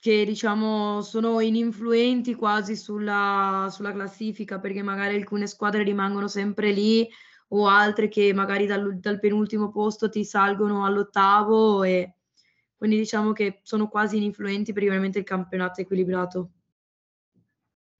[0.00, 7.08] che diciamo sono ininfluenti quasi sulla, sulla classifica perché magari alcune squadre rimangono sempre lì
[7.52, 12.14] o altre che magari dal, dal penultimo posto ti salgono all'ottavo e
[12.76, 16.50] quindi diciamo che sono quasi ininfluenti perché ovviamente il campionato è equilibrato.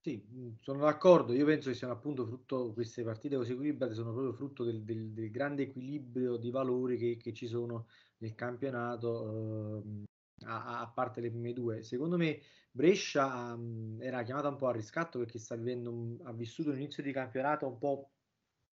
[0.03, 0.25] Sì,
[0.63, 1.35] sono d'accordo.
[1.35, 5.11] Io penso che siano appunto frutto, queste partite così equilibrate sono proprio frutto del, del,
[5.11, 7.87] del grande equilibrio di valori che, che, ci sono
[8.19, 10.05] nel campionato, eh,
[10.47, 11.83] a, a, parte le prime due.
[11.83, 16.71] Secondo me Brescia um, era chiamata un po' a riscatto perché sta vivendo ha vissuto
[16.71, 18.11] un inizio di campionato un po',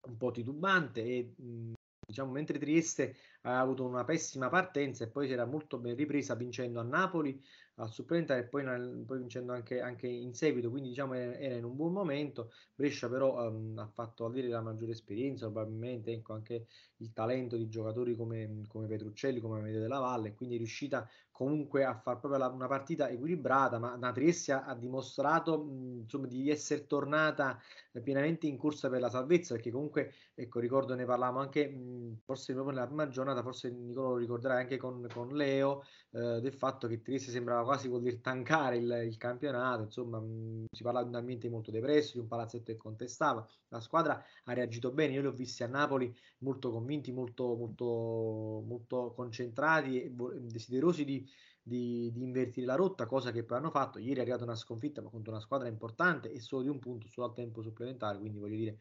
[0.06, 1.74] un po titubante e mh,
[2.06, 6.36] diciamo, mentre Trieste aveva avuto una pessima partenza e poi si era molto ben ripresa
[6.36, 7.42] vincendo a Napoli
[7.78, 8.64] al supplementare e poi,
[9.06, 12.52] poi vincendo anche, anche, in seguito, quindi diciamo era in un buon momento.
[12.76, 17.68] Brescia però um, ha fatto avere la maggiore esperienza, probabilmente ecco, anche il talento di
[17.70, 22.40] giocatori come, come Petruccelli, come Amedeo della Valle, quindi è riuscita comunque a fare proprio
[22.40, 27.60] la, una partita equilibrata, ma la Trieste ha dimostrato mh, insomma, di essere tornata
[28.02, 32.54] pienamente in corsa per la salvezza, perché comunque, ecco, ricordo ne parlavamo anche, mh, forse
[32.54, 36.88] proprio nella prima giornata, forse Nicolo lo ricorderai anche con, con Leo, eh, del fatto
[36.88, 41.20] che Trieste sembrava quasi voler tancare il, il campionato, insomma mh, si parlava di un
[41.20, 45.28] ambiente molto depresso, di un palazzetto che contestava, la squadra ha reagito bene, io li
[45.28, 51.28] ho visti a Napoli molto convinti, molto, molto, molto concentrati e desiderosi di,
[51.64, 55.02] di, di, invertire la rotta, cosa che poi hanno fatto, ieri è arrivata una sconfitta
[55.02, 58.38] ma contro una squadra importante e solo di un punto solo al tempo supplementare, quindi
[58.38, 58.78] voglio dire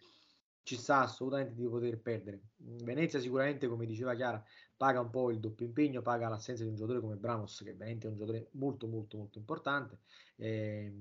[0.65, 2.41] ci sta assolutamente di poter perdere.
[2.57, 4.43] Venezia sicuramente, come diceva Chiara,
[4.77, 8.07] paga un po' il doppio impegno, paga l'assenza di un giocatore come Bramos, che veramente
[8.07, 9.99] è un giocatore molto molto molto importante.
[10.37, 10.93] Eh,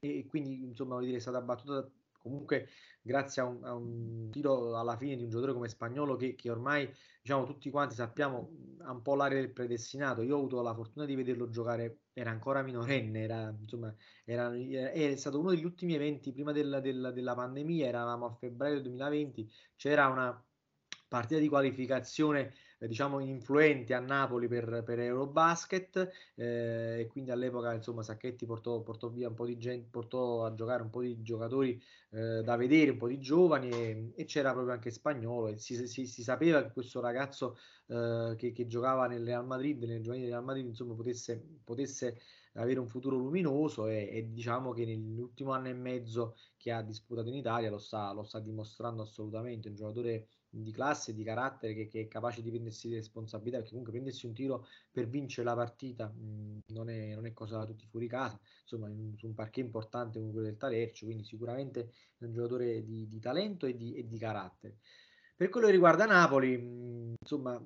[0.00, 2.68] e quindi insomma voglio dire è stata battuta comunque
[3.02, 6.50] grazie a un, a un, tiro alla fine di un giocatore come Spagnolo che, che,
[6.50, 6.88] ormai
[7.22, 8.50] diciamo tutti quanti sappiamo
[8.82, 10.22] ha un po' l'area del predestinato.
[10.22, 15.14] Io ho avuto la fortuna di vederlo giocare era ancora minorenne era, insomma, era, è
[15.16, 20.08] stato uno degli ultimi eventi prima del, del, della pandemia eravamo a febbraio 2020 c'era
[20.08, 20.44] una
[21.06, 27.72] partita di qualificazione eh, diciamo influenti a Napoli per, per Eurobasket eh, e quindi all'epoca
[27.72, 31.20] insomma Sacchetti portò, portò, via un po' di gente, portò a giocare un po' di
[31.22, 35.58] giocatori eh, da vedere, un po' di giovani e, e c'era proprio anche Spagnolo e
[35.58, 40.02] si, si, si sapeva che questo ragazzo eh, che, che, giocava nel Real Madrid, nel
[40.02, 42.20] giovanile del Real Madrid insomma potesse, potesse
[42.54, 47.28] avere un futuro luminoso e, e, diciamo che nell'ultimo anno e mezzo che ha disputato
[47.28, 51.88] in Italia lo sta, lo sta dimostrando assolutamente, un giocatore di classe, di carattere che,
[51.88, 56.08] che, è capace di prendersi responsabilità, perché comunque prendersi un tiro per vincere la partita
[56.08, 59.64] mh, non, è, non, è, cosa da tutti fuori casa, insomma in, su un parquet
[59.64, 63.94] importante come quello del Talercio, quindi sicuramente è un giocatore di, di talento e di,
[63.94, 64.78] e di, carattere.
[65.36, 67.62] Per quello che riguarda Napoli, mh, insomma,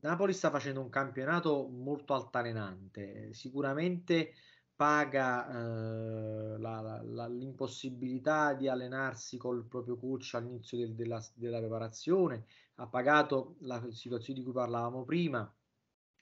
[0.00, 4.34] Napoli sta facendo un campionato molto altalenante, sicuramente
[4.76, 12.46] paga eh, la, la, l'impossibilità di allenarsi col proprio coach all'inizio del, della, della, preparazione,
[12.76, 15.52] ha pagato la situazione di cui parlavamo prima,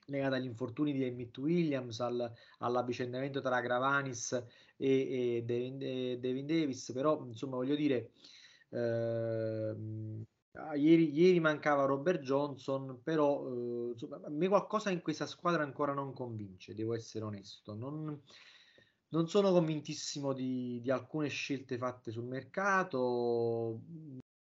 [0.06, 6.46] legata agli infortuni di Emmett Williams, al, all'avvicendamento tra Gravanis e, e Devin, e Devin
[6.46, 8.10] Davis, però insomma voglio dire...
[8.70, 10.26] Eh,
[10.74, 16.12] Ieri, ieri, mancava Robert Johnson, però eh, a me qualcosa in questa squadra ancora non
[16.12, 17.74] convince, devo essere onesto.
[17.74, 18.20] Non,
[19.08, 23.80] non sono convintissimo di, di, alcune scelte fatte sul mercato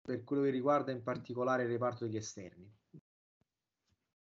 [0.02, 2.68] per quello che riguarda in particolare il reparto degli esterni.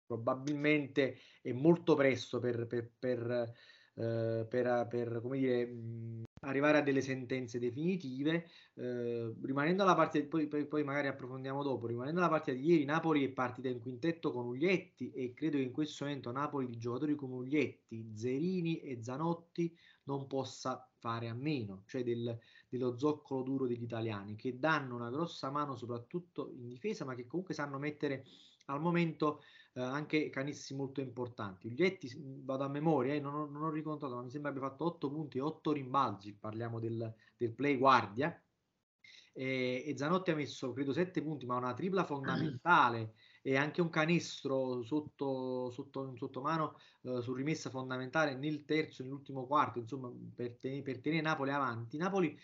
[0.06, 3.54] Probabilmente è molto presto per, per, per,
[3.96, 8.48] eh, per, dire, mh, arrivare a delle sentenze definitive.
[8.76, 11.88] Eh, rimanendo alla parte, poi, poi, poi, magari approfondiamo dopo.
[11.88, 15.64] Rimanendo alla partita di ieri, Napoli è partita in quintetto con Uglietti e credo che
[15.64, 19.76] in questo momento Napoli di giocatori come Uglietti, Zerini e Zanotti
[20.06, 22.38] non possa fare a meno, cioè del,
[22.70, 27.28] dello zoccolo duro degli italiani che danno una grossa mano soprattutto in difesa, ma che
[27.28, 28.26] comunque sanno mettere
[28.66, 29.42] al momento
[29.74, 31.68] eh, anche canisti molto importanti.
[31.68, 32.12] Uglietti,
[32.44, 35.10] vado a memoria, eh, non, ho, non ho ricontato, ma mi sembra abbia fatto 8
[35.10, 38.38] punti e 8 rimbalzi, parliamo del, del play guardia.
[39.36, 43.90] E, e, Zanotti ha messo credo 7 punti, ma una tripla fondamentale e anche un
[43.90, 50.12] canestro sotto, sotto, sotto mano eh, su rimessa fondamentale nel terzo e nell'ultimo quarto, insomma,
[50.36, 51.98] per, ten- per tenere Napoli avanti.
[51.98, 52.40] Napoli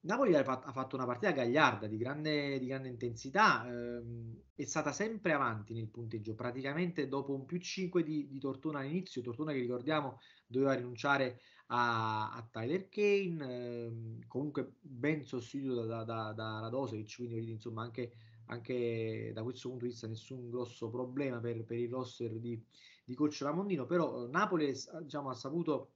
[0.00, 5.32] Napoli ha fatto una partita gagliarda di grande, di grande intensità, ehm, è stata sempre
[5.32, 10.20] avanti nel punteggio, praticamente dopo un più 5 di, di Tortona all'inizio, Tortona che ricordiamo
[10.46, 17.50] doveva rinunciare a, a Tyler Kane, ehm, comunque ben sostituito da, da, da Radosevic, quindi
[17.50, 18.12] insomma anche,
[18.46, 22.62] anche, da questo punto di vista nessun grosso problema per, per il roster di,
[23.04, 25.90] di coach Ramondino, però Napoli diciamo, ha saputo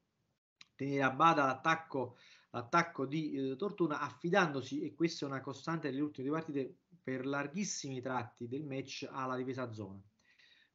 [0.75, 2.17] tenere a bada l'attacco
[2.51, 7.27] l'attacco di eh, Tortona affidandosi, e questa è una costante delle ultime due partite, per
[7.27, 10.01] larghissimi tratti del match alla difesa zona.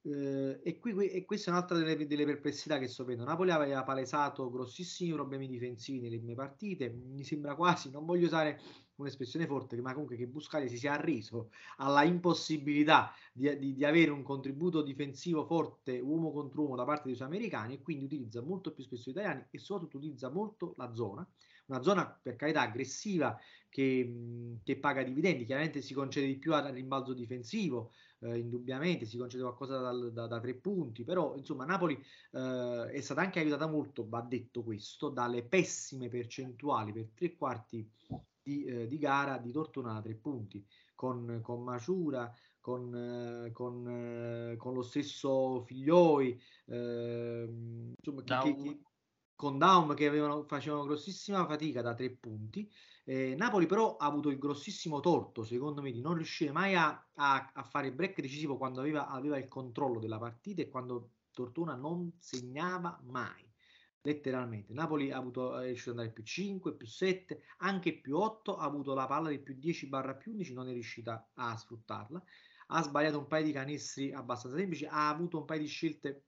[0.02, 3.30] Eh, e, qui, e questa è un'altra delle, delle perplessità che sto vedendo.
[3.30, 6.90] Napoli aveva palesato grossissimi problemi difensivi nelle prime partite.
[6.90, 8.60] Mi sembra quasi, non voglio usare
[8.96, 14.12] un'espressione forte, ma comunque che Buscaglia si sia arreso alla impossibilità di, di, di, avere
[14.12, 18.42] un contributo difensivo forte uomo contro uomo da parte dei suoi americani e quindi utilizza
[18.42, 21.28] molto più spesso gli italiani e soprattutto utilizza molto la zona
[21.68, 26.72] una zona per carità aggressiva che, che paga dividendi, chiaramente si concede di più al
[26.72, 32.02] rimbalzo difensivo, eh, indubbiamente si concede qualcosa dal, da, da, tre punti, però insomma Napoli
[32.32, 37.90] eh, è stata anche aiutata molto, va detto questo, dalle pessime percentuali per tre quarti
[38.42, 43.88] di, eh, di gara di Tortona a tre punti, con, con Maciura, con, eh, con,
[43.88, 47.48] eh, con, lo stesso Figlioi, eh,
[47.98, 48.80] insomma, che, che,
[49.36, 52.70] con Daum che avevano, facevano grossissima fatica da tre punti.
[53.04, 57.08] Eh, Napoli però ha avuto il grossissimo torto, secondo me, di non riuscire mai a,
[57.16, 61.12] a, a fare il break decisivo quando aveva, aveva, il controllo della partita e quando
[61.32, 63.44] Tortona non segnava mai.
[64.02, 68.56] Letteralmente, Napoli ha avuto, è riuscito ad andare più 5, più 7, anche più 8,
[68.58, 72.24] ha avuto la palla di più 10 barra più 11, non è riuscita a sfruttarla.
[72.68, 76.24] Ha sbagliato un paio di canestri abbastanza semplici, ha avuto un paio di scelte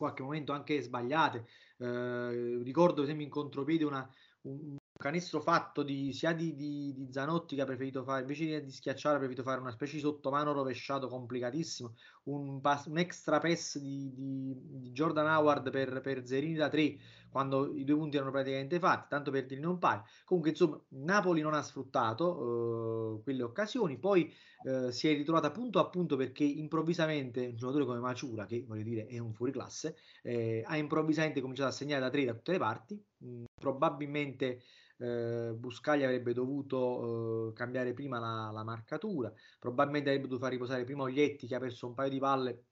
[0.00, 1.46] qualche momento anche sbagliate.
[1.76, 4.10] Eh, ricordo per esempio in contropiede una,
[4.42, 8.70] un, canestro fatto di, sia di, di, di, Zanotti che ha preferito fare invece di
[8.70, 13.78] schiacciare ha preferito fare una specie di sottomano rovesciato complicatissimo un, pass, un extra pass
[13.78, 16.98] di, di, Jordan Howard per, per Zerini da 3
[17.30, 20.04] quando i due punti erano praticamente fatti tanto per dirne un paio.
[20.24, 24.30] Comunque insomma Napoli non ha sfruttato uh, quelle occasioni poi
[24.64, 28.82] uh, si è ritrovata punto a punto perché improvvisamente un giocatore come Maciura che voglio
[28.82, 32.58] dire è un fuoriclasse eh, ha improvvisamente cominciato a segnare da 3 da tutte le
[32.58, 34.62] parti mh, probabilmente
[35.00, 40.84] eh, Buscaglia avrebbe dovuto eh, cambiare prima la, la, marcatura, probabilmente avrebbe dovuto far riposare
[40.84, 42.64] prima Oglietti che ha perso un paio di palle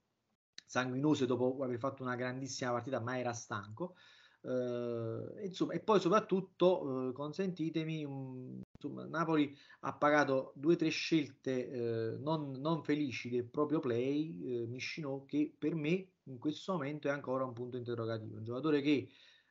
[0.65, 3.95] sanguinose dopo aver fatto una grandissima partita ma era stanco.
[4.41, 10.87] Eh, insomma, e poi soprattutto eh, consentitemi um, insomma, Napoli ha pagato due o tre
[10.87, 16.71] scelte eh, non, non, felici del proprio play eh, Miscinò che per me in questo
[16.71, 19.09] momento è ancora un punto interrogativo un giocatore che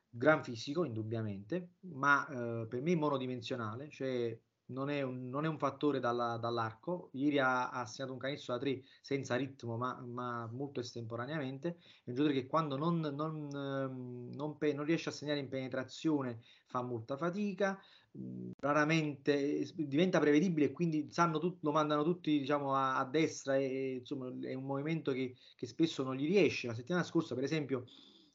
[0.09, 4.37] gran fisico indubbiamente, ma eh, per me monodimensionale, cioè
[4.69, 7.09] non è un, non è un fattore dalla, dall'arco.
[7.13, 11.77] Ieri ha, ha, segnato un canestro da 3 senza ritmo, ma, ma, molto estemporaneamente.
[12.03, 15.49] È un giocatore che quando non, non, ehm, non, pe- non, riesce a segnare in
[15.49, 17.79] penetrazione fa molta fatica.
[18.17, 23.97] Mm, raramente diventa prevedibile e quindi tut- lo mandano tutti diciamo, a, a destra e
[23.99, 26.67] insomma è un movimento che, che spesso non gli riesce.
[26.67, 27.85] La settimana scorsa, per esempio,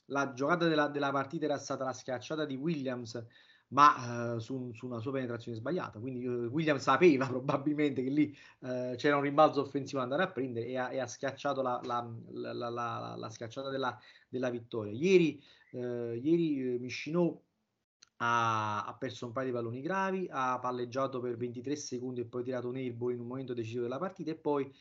[0.06, 3.24] la giocata della, della, partita era stata la schiacciata di Williams,
[3.68, 5.98] ma uh, su, su, una sua penetrazione sbagliata.
[5.98, 10.30] Quindi uh, Williams sapeva probabilmente che lì uh, c'era un rimbalzo offensivo da andare a
[10.32, 14.92] prendere e ha, e ha schiacciato la, la, la, la, schiacciata della, della vittoria.
[14.92, 17.36] Ieri, ieri Miscinò
[18.18, 22.44] ha, ha, perso un paio di palloni gravi, ha palleggiato per 23 secondi e poi
[22.44, 24.72] tirato un airball in un momento decisivo della partita e poi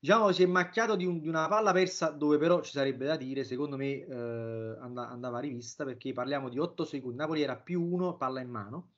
[0.00, 3.16] diciamo si è macchiato di, un, di, una palla persa dove però ci sarebbe da
[3.16, 7.16] dire secondo me eh, and- andava rivista perché parliamo di 8 secondi.
[7.16, 8.90] Napoli era più 1 palla in mano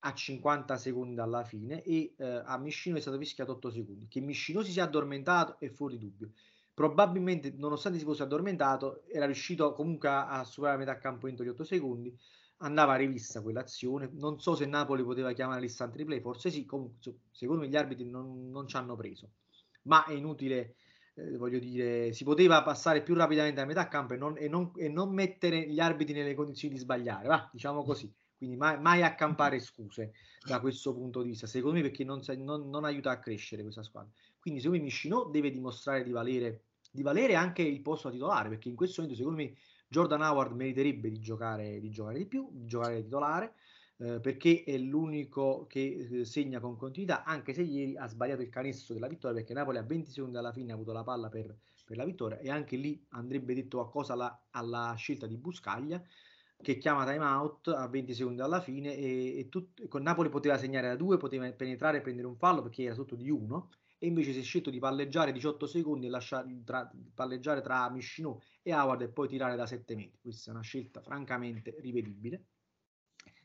[0.00, 4.08] a 50 secondi alla fine e eh, a Miscino è stato fischiato 8 secondi.
[4.08, 6.30] Che Miscino si sia addormentato è fuori dubbio.
[6.72, 11.48] Probabilmente nonostante si fosse addormentato era riuscito comunque a, a superare metà campo entro gli
[11.48, 12.16] 8 secondi.
[12.62, 14.08] Andava rivista quell'azione.
[14.14, 16.64] Non so se Napoli poteva chiamare l'istant replay forse sì.
[16.64, 19.30] Comunque secondo me gli arbitri non, non ci hanno preso
[19.82, 20.76] ma è inutile,
[21.14, 24.72] eh, voglio dire, si poteva passare più rapidamente a metà campo e non, e, non,
[24.76, 28.12] e non, mettere gli arbitri nelle condizioni di sbagliare, va, diciamo così.
[28.36, 30.12] Quindi mai, mai accampare scuse
[30.42, 34.10] da questo punto di vista, secondo me perché non, non aiuta a crescere questa squadra.
[34.38, 38.48] Quindi secondo me Miscino deve dimostrare di valere, di valere anche il posto a titolare,
[38.48, 39.54] perché in questo momento secondo me
[39.88, 43.54] Jordan Howard meriterebbe di giocare, di giocare di più, di giocare titolare
[44.02, 48.48] eh, perché è l'unico che eh, segna con continuità, anche se ieri ha sbagliato il
[48.48, 51.54] canestro della vittoria, perché Napoli a 20 secondi alla fine ha avuto la palla per,
[51.84, 56.02] per la vittoria e anche lì andrebbe detto qualcosa alla, alla scelta di Buscaglia.
[56.62, 60.56] che chiama time out a 20 secondi dalla fine e, e tut, con Napoli poteva
[60.56, 64.06] segnare da due, poteva penetrare e prendere un fallo perché era sotto di uno e
[64.06, 68.72] invece si è scelto di palleggiare 18 secondi e lasciare tra, palleggiare tra Miscinò e
[68.72, 70.18] Howard e poi tirare da 7 metri.
[70.22, 72.44] Questa è una scelta francamente rivedibile.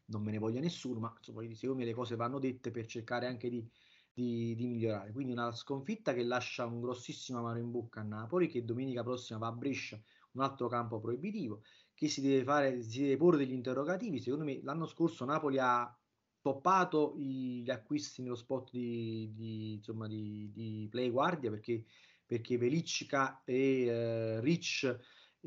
[0.07, 3.25] Non me ne voglia nessuno, ma insomma, secondo me le cose vanno dette per cercare
[3.25, 3.67] anche di,
[4.13, 5.11] di, di, migliorare.
[5.11, 9.39] Quindi una sconfitta che lascia un grossissimo amaro in bocca a Napoli, che domenica prossima
[9.39, 9.99] va a Brescia,
[10.31, 14.19] un altro campo proibitivo, che si deve fare, si deve porre degli interrogativi.
[14.19, 15.97] Secondo me l'anno scorso Napoli ha
[16.41, 21.83] toppato gli acquisti nello spot di, di, insomma, di, di Play Guardia perché,
[22.23, 24.95] perché Velicca e eh, Rich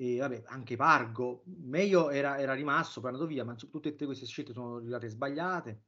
[0.01, 4.26] e vabbè, anche Pargo, meglio era, era rimasto, poi è andato via, ma tutte queste
[4.26, 5.82] scelte sono arrivate sbagliate.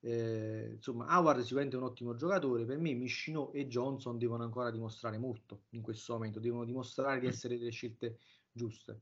[0.00, 2.64] Eh, insomma, Howard sicuramente è un ottimo giocatore.
[2.64, 7.26] Per me, Mischino e Johnson devono ancora dimostrare molto in questo momento, devono dimostrare di
[7.26, 8.18] essere delle scelte
[8.50, 9.00] giuste.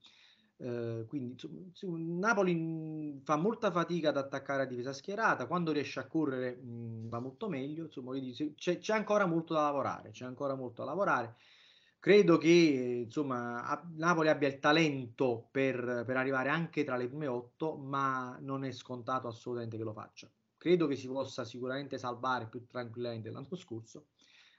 [0.58, 6.06] Eh, quindi insomma, Napoli fa molta fatica ad attaccare la difesa schierata, quando riesce a
[6.06, 8.12] correre mh, va molto meglio, insomma,
[8.54, 11.36] c'è, c'è, ancora molto da lavorare, c'è ancora molto da lavorare.
[12.02, 17.76] Credo che insomma, Napoli abbia il talento per, per arrivare anche tra le prime otto,
[17.76, 20.28] ma non è scontato assolutamente che lo faccia.
[20.56, 24.06] Credo che si possa sicuramente salvare più tranquillamente l'anno scorso,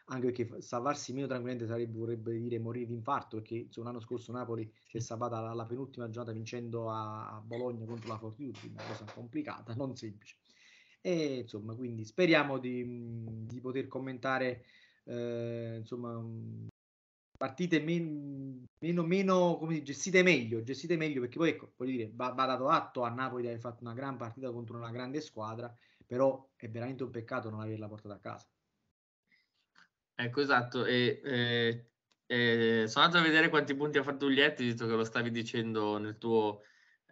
[0.05, 4.31] anche perché salvarsi meno tranquillamente sarebbe, vorrebbe dire morire di infarto, perché insomma, l'anno scorso
[4.31, 9.03] Napoli si è salvata alla penultima giornata vincendo a, Bologna contro la Fortitude, una cosa
[9.13, 10.37] complicata, non semplice.
[11.01, 12.85] E insomma, quindi speriamo di,
[13.45, 14.63] di poter commentare
[15.03, 16.23] eh, insomma,
[17.43, 22.29] partite men, meno, meno come gestite meglio, gestite meglio perché poi ecco, voglio dire, va,
[22.29, 25.75] va dato atto a Napoli di aver fatto una gran partita contro una grande squadra,
[26.07, 28.47] però è veramente un peccato non averla portata a casa.
[30.15, 30.85] Ecco, esatto.
[30.85, 31.85] E, eh,
[32.27, 35.97] eh, sono andato a vedere quanti punti ha fatto Uglietti, visto che lo stavi dicendo
[35.97, 36.61] nel tuo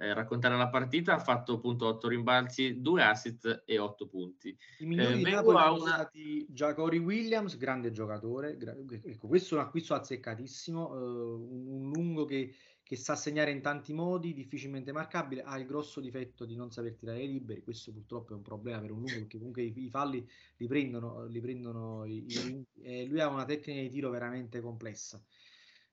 [0.02, 1.14] eh, raccontare la partita.
[1.14, 4.58] Ha fatto appunto 8 rimbalzi, 2 assist e 8 punti.
[4.80, 5.93] I migliori eh, sono una...
[5.93, 8.58] stati Giacori Williams, grande giocatore.
[8.58, 12.54] Gra- ecco, questo è un acquisto azzeccatissimo, uh, un, un lungo che
[12.91, 16.95] che sa segnare in tanti modi, difficilmente marcabile, ha il grosso difetto di non saper
[16.95, 20.28] tirare liberi, questo purtroppo è un problema per un lungo perché comunque i, i falli
[20.58, 25.24] li prendono, li prendono i, i, e lui ha una tecnica di tiro veramente complessa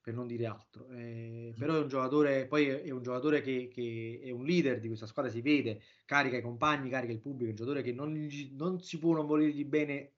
[0.08, 0.88] per non dire altro.
[0.88, 4.86] Eh, però è un giocatore, poi è un giocatore che, che, è un leader di
[4.86, 8.26] questa squadra, si vede, carica i compagni, carica il pubblico, è un giocatore che non,
[8.52, 10.14] non si può non volergli bene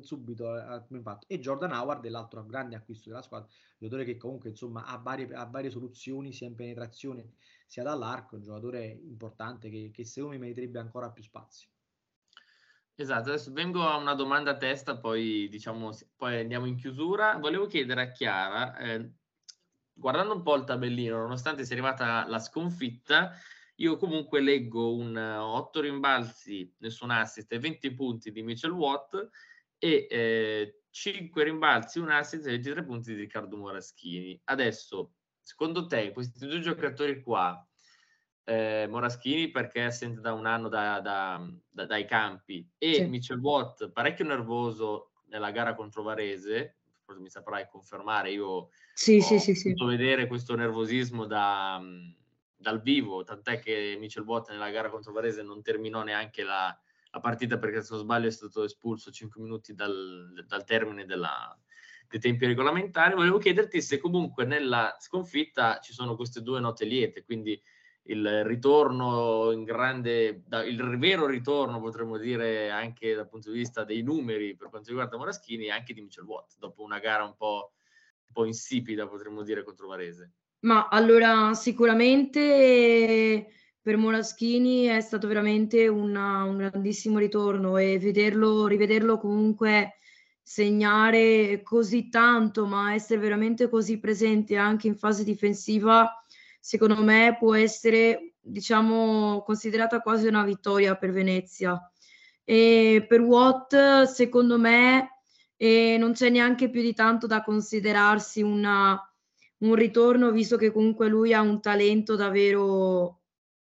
[0.00, 4.16] subito al primo impatto e Jordan Howard è l'altro grande acquisto della squadra giocatore che
[4.16, 7.34] comunque insomma ha varie, ha varie soluzioni sia in penetrazione
[7.66, 11.68] sia dall'arco un giocatore importante che, che secondo me meriterebbe ancora più spazio
[12.94, 17.36] Esatto, adesso vengo a una domanda a testa, poi diciamo, poi andiamo in chiusura.
[17.38, 19.12] Volevo chiedere a Chiara, eh,
[19.92, 23.32] guardando un po' il tabellino, nonostante sia arrivata la sconfitta,
[23.76, 29.28] io comunque leggo un 8 rimbalzi, nessun assist e 20 punti di Mitchell Watt
[29.78, 34.40] e eh, 5 rimbalzi, un assist e 23 punti di Riccardo Moraschini.
[34.44, 37.66] Adesso, secondo te, questi due giocatori qua,
[38.44, 43.04] eh, Moraschini perché è assente da un anno da, da, da, dai campi e sì.
[43.06, 46.81] Mitchell Watt parecchio nervoso nella gara contro Varese,
[47.20, 51.80] mi saprai confermare, io sì, ho sì, sì, vedere questo nervosismo da,
[52.56, 56.76] dal vivo, tant'è che Mitchell Watt nella gara contro Varese non terminò neanche la,
[57.10, 61.58] la partita perché se non sbaglio è stato espulso 5 minuti dal, dal termine della,
[62.08, 63.14] dei tempi regolamentari.
[63.14, 67.60] Volevo chiederti se comunque nella sconfitta ci sono queste due note liete, quindi
[68.06, 74.02] il ritorno in grande, il vero ritorno potremmo dire anche dal punto di vista dei
[74.02, 77.74] numeri per quanto riguarda Moraschini e anche di Mitchell Watt, dopo una gara un po',
[78.26, 80.32] un po insipida potremmo dire contro Varese.
[80.60, 83.46] Ma allora sicuramente
[83.80, 89.98] per Moraschini è stato veramente una, un grandissimo ritorno e vederlo, rivederlo comunque
[90.40, 96.21] segnare così tanto, ma essere veramente così presente anche in fase difensiva,
[96.62, 101.76] secondo me può essere, diciamo, considerata quasi una vittoria per Venezia.
[102.44, 105.22] E per Watt, secondo me,
[105.56, 108.96] eh, non c'è neanche più di tanto da considerarsi una,
[109.58, 113.22] un ritorno, visto che comunque lui ha un talento davvero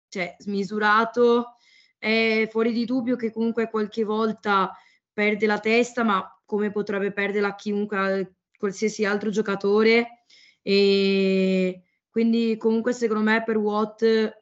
[0.08, 1.58] cioè, smisurato.
[1.96, 4.76] È fuori di dubbio che comunque qualche volta
[5.12, 10.24] perde la testa, ma come potrebbe perderla chiunque, qualsiasi altro giocatore.
[10.60, 14.38] E quindi comunque secondo me per Watt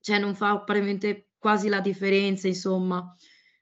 [0.00, 3.14] cioè, non fa apparentemente quasi la differenza, insomma.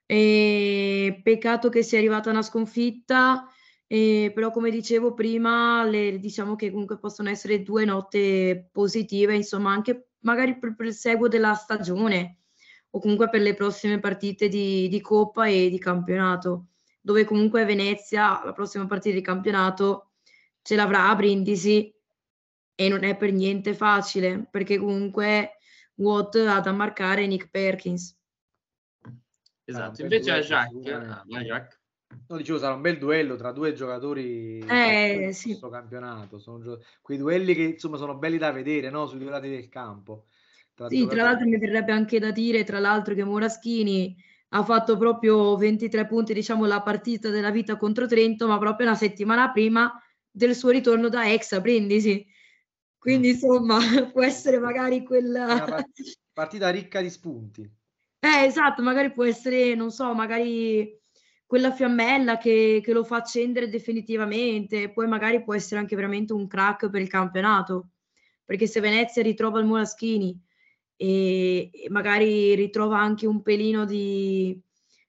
[0.07, 3.47] E peccato che sia arrivata una sconfitta,
[3.87, 9.73] e però come dicevo prima, le, diciamo che comunque possono essere due note positive, insomma,
[9.73, 12.39] anche magari per, per il seguo della stagione
[12.91, 16.69] o comunque per le prossime partite di, di Coppa e di campionato,
[17.01, 20.13] dove comunque Venezia, la prossima partita di campionato,
[20.63, 21.93] ce l'avrà a Brindisi
[22.81, 25.59] e non è per niente facile, perché comunque
[25.95, 28.17] Watt ha da marcare Nick Perkins.
[29.65, 31.81] Esatto, invece a Jacques, ah, Jacques.
[32.29, 35.49] No, dicevo, sarà un bel duello tra due giocatori eh, sì.
[35.49, 36.39] questo campionato.
[36.39, 39.09] Sono gio- quei duelli che insomma sono belli da vedere, no?
[39.09, 40.27] Sui due lati del campo.
[40.73, 44.17] Tra sì, tra l'altro mi verrebbe anche da dire, tra l'altro, che Moraschini
[44.51, 48.97] ha fatto proprio 23 punti, diciamo, la partita della vita contro Trento, ma proprio una
[48.97, 49.93] settimana prima
[50.31, 52.25] del suo ritorno da ex a Brindisi.
[52.99, 53.31] Quindi, mm.
[53.31, 53.79] insomma,
[54.13, 55.85] può essere magari quella...
[56.33, 57.63] partita ricca di spunti.
[58.21, 60.97] Eh, esatto, magari può essere, non so, magari
[61.47, 66.47] quella fiammella che, che, lo fa accendere definitivamente, poi magari può essere anche veramente un
[66.47, 67.91] crack per il campionato,
[68.45, 70.39] perché se Venezia ritrova il Molaschini
[70.97, 74.61] e, e magari ritrova anche un pelino di...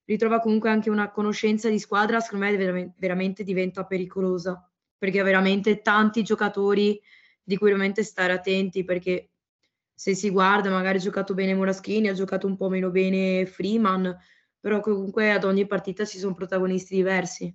[0.05, 4.65] ritrova comunque anche una conoscenza di squadra, secondo me veramente, veramente diventa pericolosa,
[4.97, 7.01] perché ha veramente tanti giocatori
[7.49, 9.31] di cui veramente stare attenti, perché
[9.91, 14.15] se si guarda magari ha giocato bene Molaschini, ha giocato un po' meno bene Freeman,
[14.59, 17.51] però comunque ad ogni partita ci sono protagonisti diversi.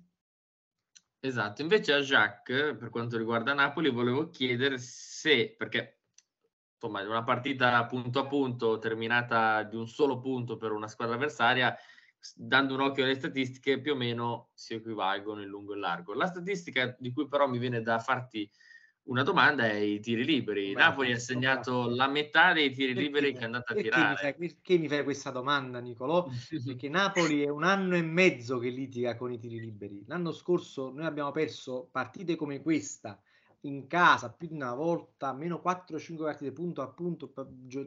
[1.21, 6.01] Esatto, invece a Jacques, per quanto riguarda Napoli, volevo chiedere se, perché
[6.73, 11.73] insomma una partita punto a punto terminata di un solo punto per una squadra avversaria,
[12.35, 16.13] dando un occhio alle statistiche più o meno si equivalgono in lungo e largo.
[16.13, 18.51] La statistica di cui però mi viene da farti
[19.05, 20.73] una domanda è i tiri liberi.
[20.73, 24.09] Beh, Napoli ha segnato la metà dei tiri perché, liberi che è andata a tirare.
[24.09, 26.27] Mi fai, perché mi fai questa domanda, Nicolò?
[26.65, 30.03] perché Napoli è un anno e mezzo che litiga con i tiri liberi.
[30.07, 33.19] L'anno scorso noi abbiamo perso partite come questa
[33.61, 37.33] in casa più di una volta, meno 4-5 partite punto a punto,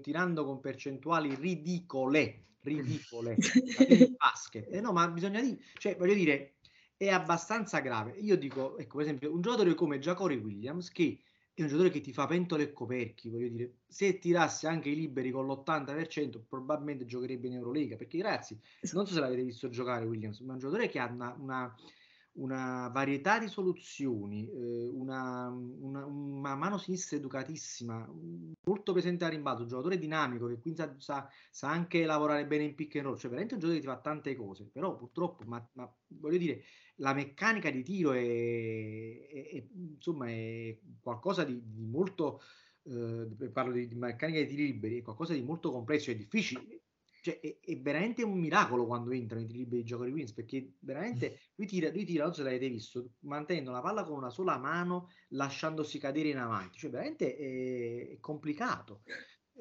[0.01, 2.45] tirando con percentuali ridicole.
[2.61, 3.37] Ridicole.
[4.19, 4.69] basket.
[4.73, 6.55] Eh no, ma bisogna dire, cioè voglio dire,
[6.99, 8.17] è abbastanza grave.
[8.19, 11.21] Io dico, ecco, per esempio, un giocatore come Giacory Williams, che
[11.55, 14.97] è un giocatore che ti fa pentole e coperchi, voglio dire, se tirasse anche i
[14.97, 18.61] liberi con l'80%, probabilmente giocherebbe in Eurolega, perché ragazzi,
[18.93, 21.75] non so se l'avete visto giocare Williams, ma è un giocatore che ha una, una
[22.39, 28.09] una varietà di soluzioni, eh, una, una, una, mano sinistra educatissima,
[28.64, 32.64] molto presente a rimbalzo, un giocatore dinamico che quindi sa, sa, sa, anche lavorare bene
[32.64, 35.45] in pick and roll, cioè veramente un giocatore che ti fa tante cose, però purtroppo,
[35.47, 36.62] ma, ma voglio dire,
[36.97, 42.41] la meccanica di tiro è, è, è insomma, è qualcosa di, di molto,
[42.84, 46.82] eh, parlo di, di meccanica di tiri liberi, è qualcosa di molto complesso e difficile
[47.29, 51.41] cioè, è, è, veramente un miracolo quando entrano i liberi di giocatori Queens perché veramente
[51.57, 54.57] lui tira, lui tira, non so se l'avete visto, mantenendo la palla con una sola
[54.57, 59.03] mano, lasciandosi cadere in avanti, cioè veramente è, è complicato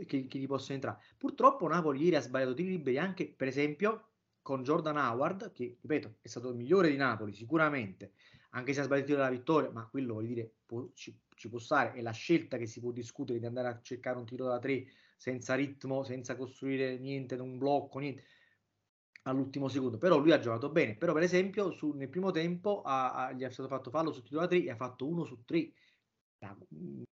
[0.05, 0.99] che, che, gli possa entrare.
[1.17, 4.11] Purtroppo Napoli ieri ha sbagliato tiri liberi anche, per esempio,
[4.41, 8.13] con Jordan Howard, che ripeto è stato il migliore di Napoli sicuramente,
[8.51, 11.93] anche se ha sbagliato la vittoria, ma quello voglio dire può, ci, ci, può stare,
[11.93, 14.85] è la scelta che si può discutere di andare a cercare un tiro da tre
[15.17, 18.23] senza ritmo, senza costruire niente, un blocco, niente
[19.23, 19.97] all'ultimo secondo.
[19.97, 20.95] Però lui ha giocato bene.
[20.95, 24.23] Però, per esempio, su, nel primo tempo ha, ha, gli è stato fatto fallo su
[24.23, 25.71] tiro da 3 e ha fatto 1 su 3.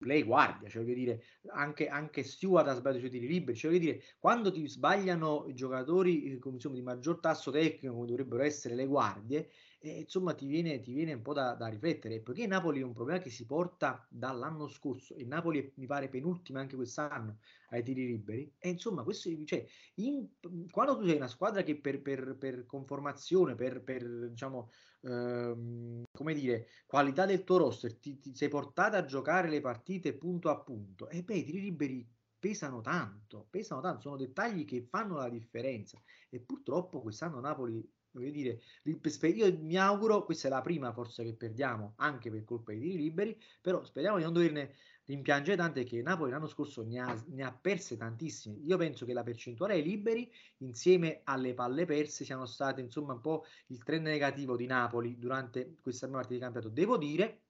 [0.05, 3.57] Lei guardia, cioè voglio dire, anche, anche Stewart ha sbagliato i suoi tiri liberi.
[3.57, 8.07] Cioè voglio dire, quando ti sbagliano i giocatori eh, insomma, di maggior tasso tecnico, come
[8.07, 9.49] dovrebbero essere le guardie,
[9.81, 12.93] e insomma ti viene, ti viene un po' da, da, riflettere, poiché Napoli è un
[12.93, 18.05] problema che si porta dall'anno scorso e Napoli mi pare penultima anche quest'anno ai tiri
[18.05, 19.65] liberi, e insomma questo, cioè,
[19.95, 20.27] in,
[20.69, 24.69] quando tu sei una squadra che per, per, per conformazione, per, per diciamo,
[25.01, 30.13] ehm, come dire, qualità del tuo roster, ti, ti sei portata a giocare le partite
[30.13, 32.05] punto a punto, e beh i tiri liberi
[32.39, 36.01] pesano tanto, pesano tanto, sono dettagli che fanno la differenza.
[36.29, 41.33] E purtroppo quest'anno Napoli voglio dire, io mi auguro, questa è la prima forse che
[41.35, 46.01] perdiamo, anche per colpa dei tiri liberi, però speriamo di non doverne rimpiangere tante che
[46.01, 48.57] Napoli l'anno scorso ne ha, ne ha, perse tantissime.
[48.65, 53.21] Io penso che la percentuale ai liberi insieme alle palle perse siano state insomma un
[53.21, 56.73] po' il trend negativo di Napoli durante questa prima partita di campionato.
[56.73, 57.41] Devo dire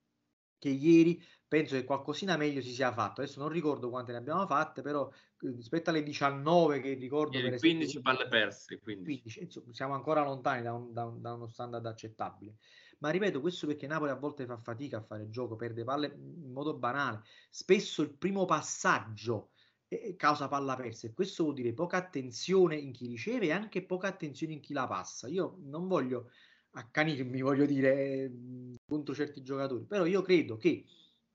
[0.59, 3.21] che ieri penso che qualcosina meglio si sia fatto.
[3.21, 7.37] Adesso non ricordo quante ne abbiamo fatte, però eh, rispetto alle 19 che ricordo...
[7.37, 8.79] Ieri, per 15 esempio, palle perse.
[8.79, 9.03] 15.
[9.03, 12.55] 15 insomma, siamo ancora lontani da, un, da, un, da, uno standard accettabile.
[12.99, 16.51] Ma ripeto, questo perché Napoli a volte fa fatica a fare gioco, perde palle in
[16.51, 17.23] modo banale.
[17.49, 19.51] Spesso il primo passaggio
[19.87, 23.83] eh, causa palla persa e questo vuol dire poca attenzione in chi riceve e anche
[23.83, 25.27] poca attenzione in chi la passa.
[25.27, 26.29] Io non voglio
[26.71, 28.31] accanirmi, voglio dire,
[28.85, 30.85] contro certi giocatori, però io credo che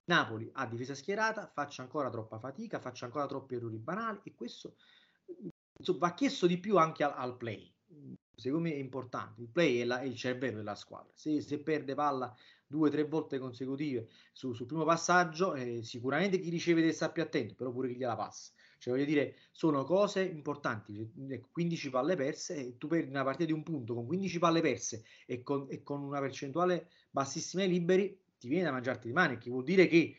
[0.07, 4.76] Napoli ha difesa schierata, faccia ancora troppa fatica, faccia ancora troppi errori banali e questo
[5.78, 7.72] insomma, va chiesto di più anche al, al play.
[8.37, 11.12] Secondo me è importante, il play è, la, è il cervello della squadra.
[11.14, 12.35] Se, se perde palla
[12.66, 17.12] due o tre volte consecutive su, sul primo passaggio, eh, sicuramente chi riceve deve stare
[17.12, 18.53] più attento, però pure chi gliela passa.
[18.85, 21.11] Cioè, voglio dire, sono cose importanti.
[21.51, 25.05] 15 ecco, palle perse, tu perdi una partita di un punto con 15 palle perse
[25.24, 29.39] e con, e con una percentuale bassissima ai liberi, ti viene da mangiarti le mani,
[29.39, 30.16] che vuol dire che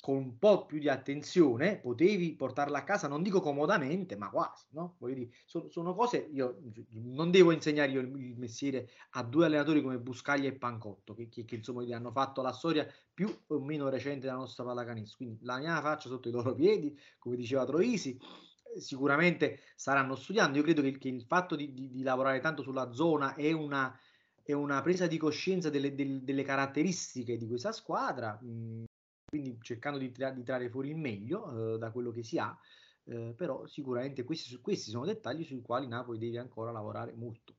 [0.00, 4.64] con un po' più di attenzione potevi portarla a casa, non dico comodamente, ma quasi,
[4.70, 4.96] no?
[4.98, 6.60] Voglio dire, sono, sono cose, io
[6.92, 11.44] non devo insegnare io il, mestiere a due allenatori come Buscaglia e Pancotto, che, che,
[11.44, 15.58] che insomma hanno fatto la storia più o meno recente della nostra pallacanestro, quindi la
[15.58, 18.18] mia faccia sotto i loro piedi, come diceva Troisi,
[18.76, 22.92] sicuramente staranno studiando, io credo che, che il fatto di, di, di, lavorare tanto sulla
[22.92, 23.98] zona è una,
[24.42, 28.38] è una presa di coscienza delle, delle, delle caratteristiche di questa squadra,
[29.28, 32.56] quindi cercando di, tra- di trarre fuori il meglio eh, da quello che si ha,
[33.04, 37.54] eh, però sicuramente questi, questi, sono dettagli sui quali Napoli deve ancora lavorare molto.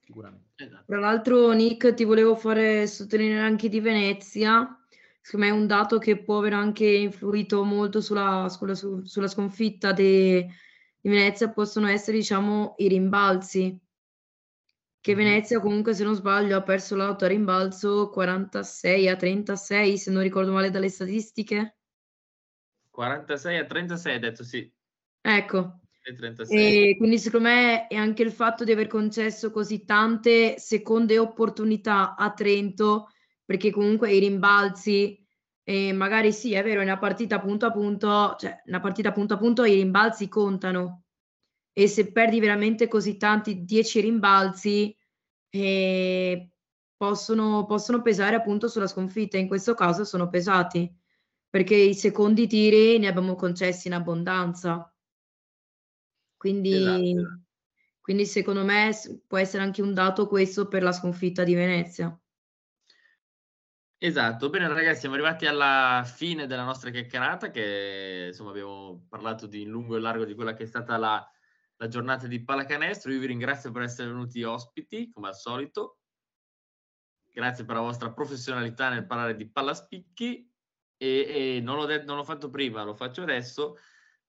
[0.00, 0.64] Sicuramente.
[0.64, 0.84] Esatto.
[0.86, 4.76] Tra l'altro, Nick, ti volevo fare sottolineare anche di Venezia.
[5.20, 9.92] Secondo me è un dato che può aver anche influito molto sulla, sulla, sulla sconfitta
[9.92, 10.48] de,
[11.00, 11.50] di Venezia.
[11.50, 13.78] Possono essere, diciamo, i rimbalzi
[15.02, 20.10] che Venezia comunque se non sbaglio ha perso l'auto a rimbalzo 46 a 36 se
[20.12, 21.78] non ricordo male dalle statistiche.
[22.88, 24.72] 46 a 36 hai detto sì.
[25.20, 25.80] Ecco.
[26.48, 31.18] E, e quindi secondo me è anche il fatto di aver concesso così tante seconde
[31.18, 33.08] opportunità a Trento
[33.44, 35.18] perché comunque i rimbalzi
[35.64, 39.34] e magari sì è vero è una partita punto a punto cioè una partita punto
[39.34, 41.01] a punto i rimbalzi contano
[41.72, 44.96] e se perdi veramente così tanti 10 rimbalzi
[45.48, 46.50] eh,
[46.96, 49.38] possono, possono pesare appunto sulla sconfitta.
[49.38, 50.90] In questo caso sono pesati
[51.48, 54.86] perché i secondi tiri ne abbiamo concessi in abbondanza.
[56.36, 57.40] Quindi, esatto.
[58.00, 58.90] quindi secondo me
[59.26, 62.16] può essere anche un dato questo per la sconfitta di Venezia.
[63.98, 69.64] Esatto, bene ragazzi, siamo arrivati alla fine della nostra chiacchierata che insomma abbiamo parlato di
[69.64, 71.24] lungo e largo di quella che è stata la,
[71.82, 73.12] la giornata di pallacanestro.
[73.12, 75.98] Io vi ringrazio per essere venuti ospiti, come al solito.
[77.32, 80.48] Grazie per la vostra professionalità nel parlare di pallaspicchi.
[80.96, 83.78] E, e non, l'ho detto, non l'ho fatto prima, lo faccio adesso.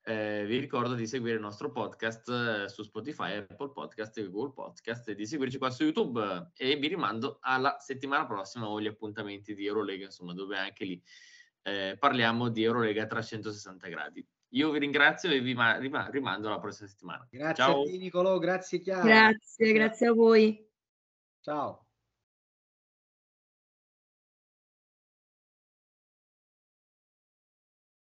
[0.06, 4.54] Eh, vi ricordo di seguire il nostro podcast eh, su Spotify, Apple Podcast e Google
[4.54, 8.88] Podcast e di seguirci qua su YouTube e vi rimando alla settimana prossima o gli
[8.88, 11.02] appuntamenti di Eurolega, insomma, dove anche lì
[11.62, 14.28] eh, parliamo di Eurolega a 360 gradi.
[14.54, 15.78] Io vi ringrazio e vi ma-
[16.10, 17.28] rimando alla prossima settimana.
[17.30, 17.82] Grazie Ciao.
[17.82, 19.04] a te Nicolò, grazie Chiara.
[19.04, 20.70] Grazie, grazie a voi.
[21.42, 21.83] Ciao.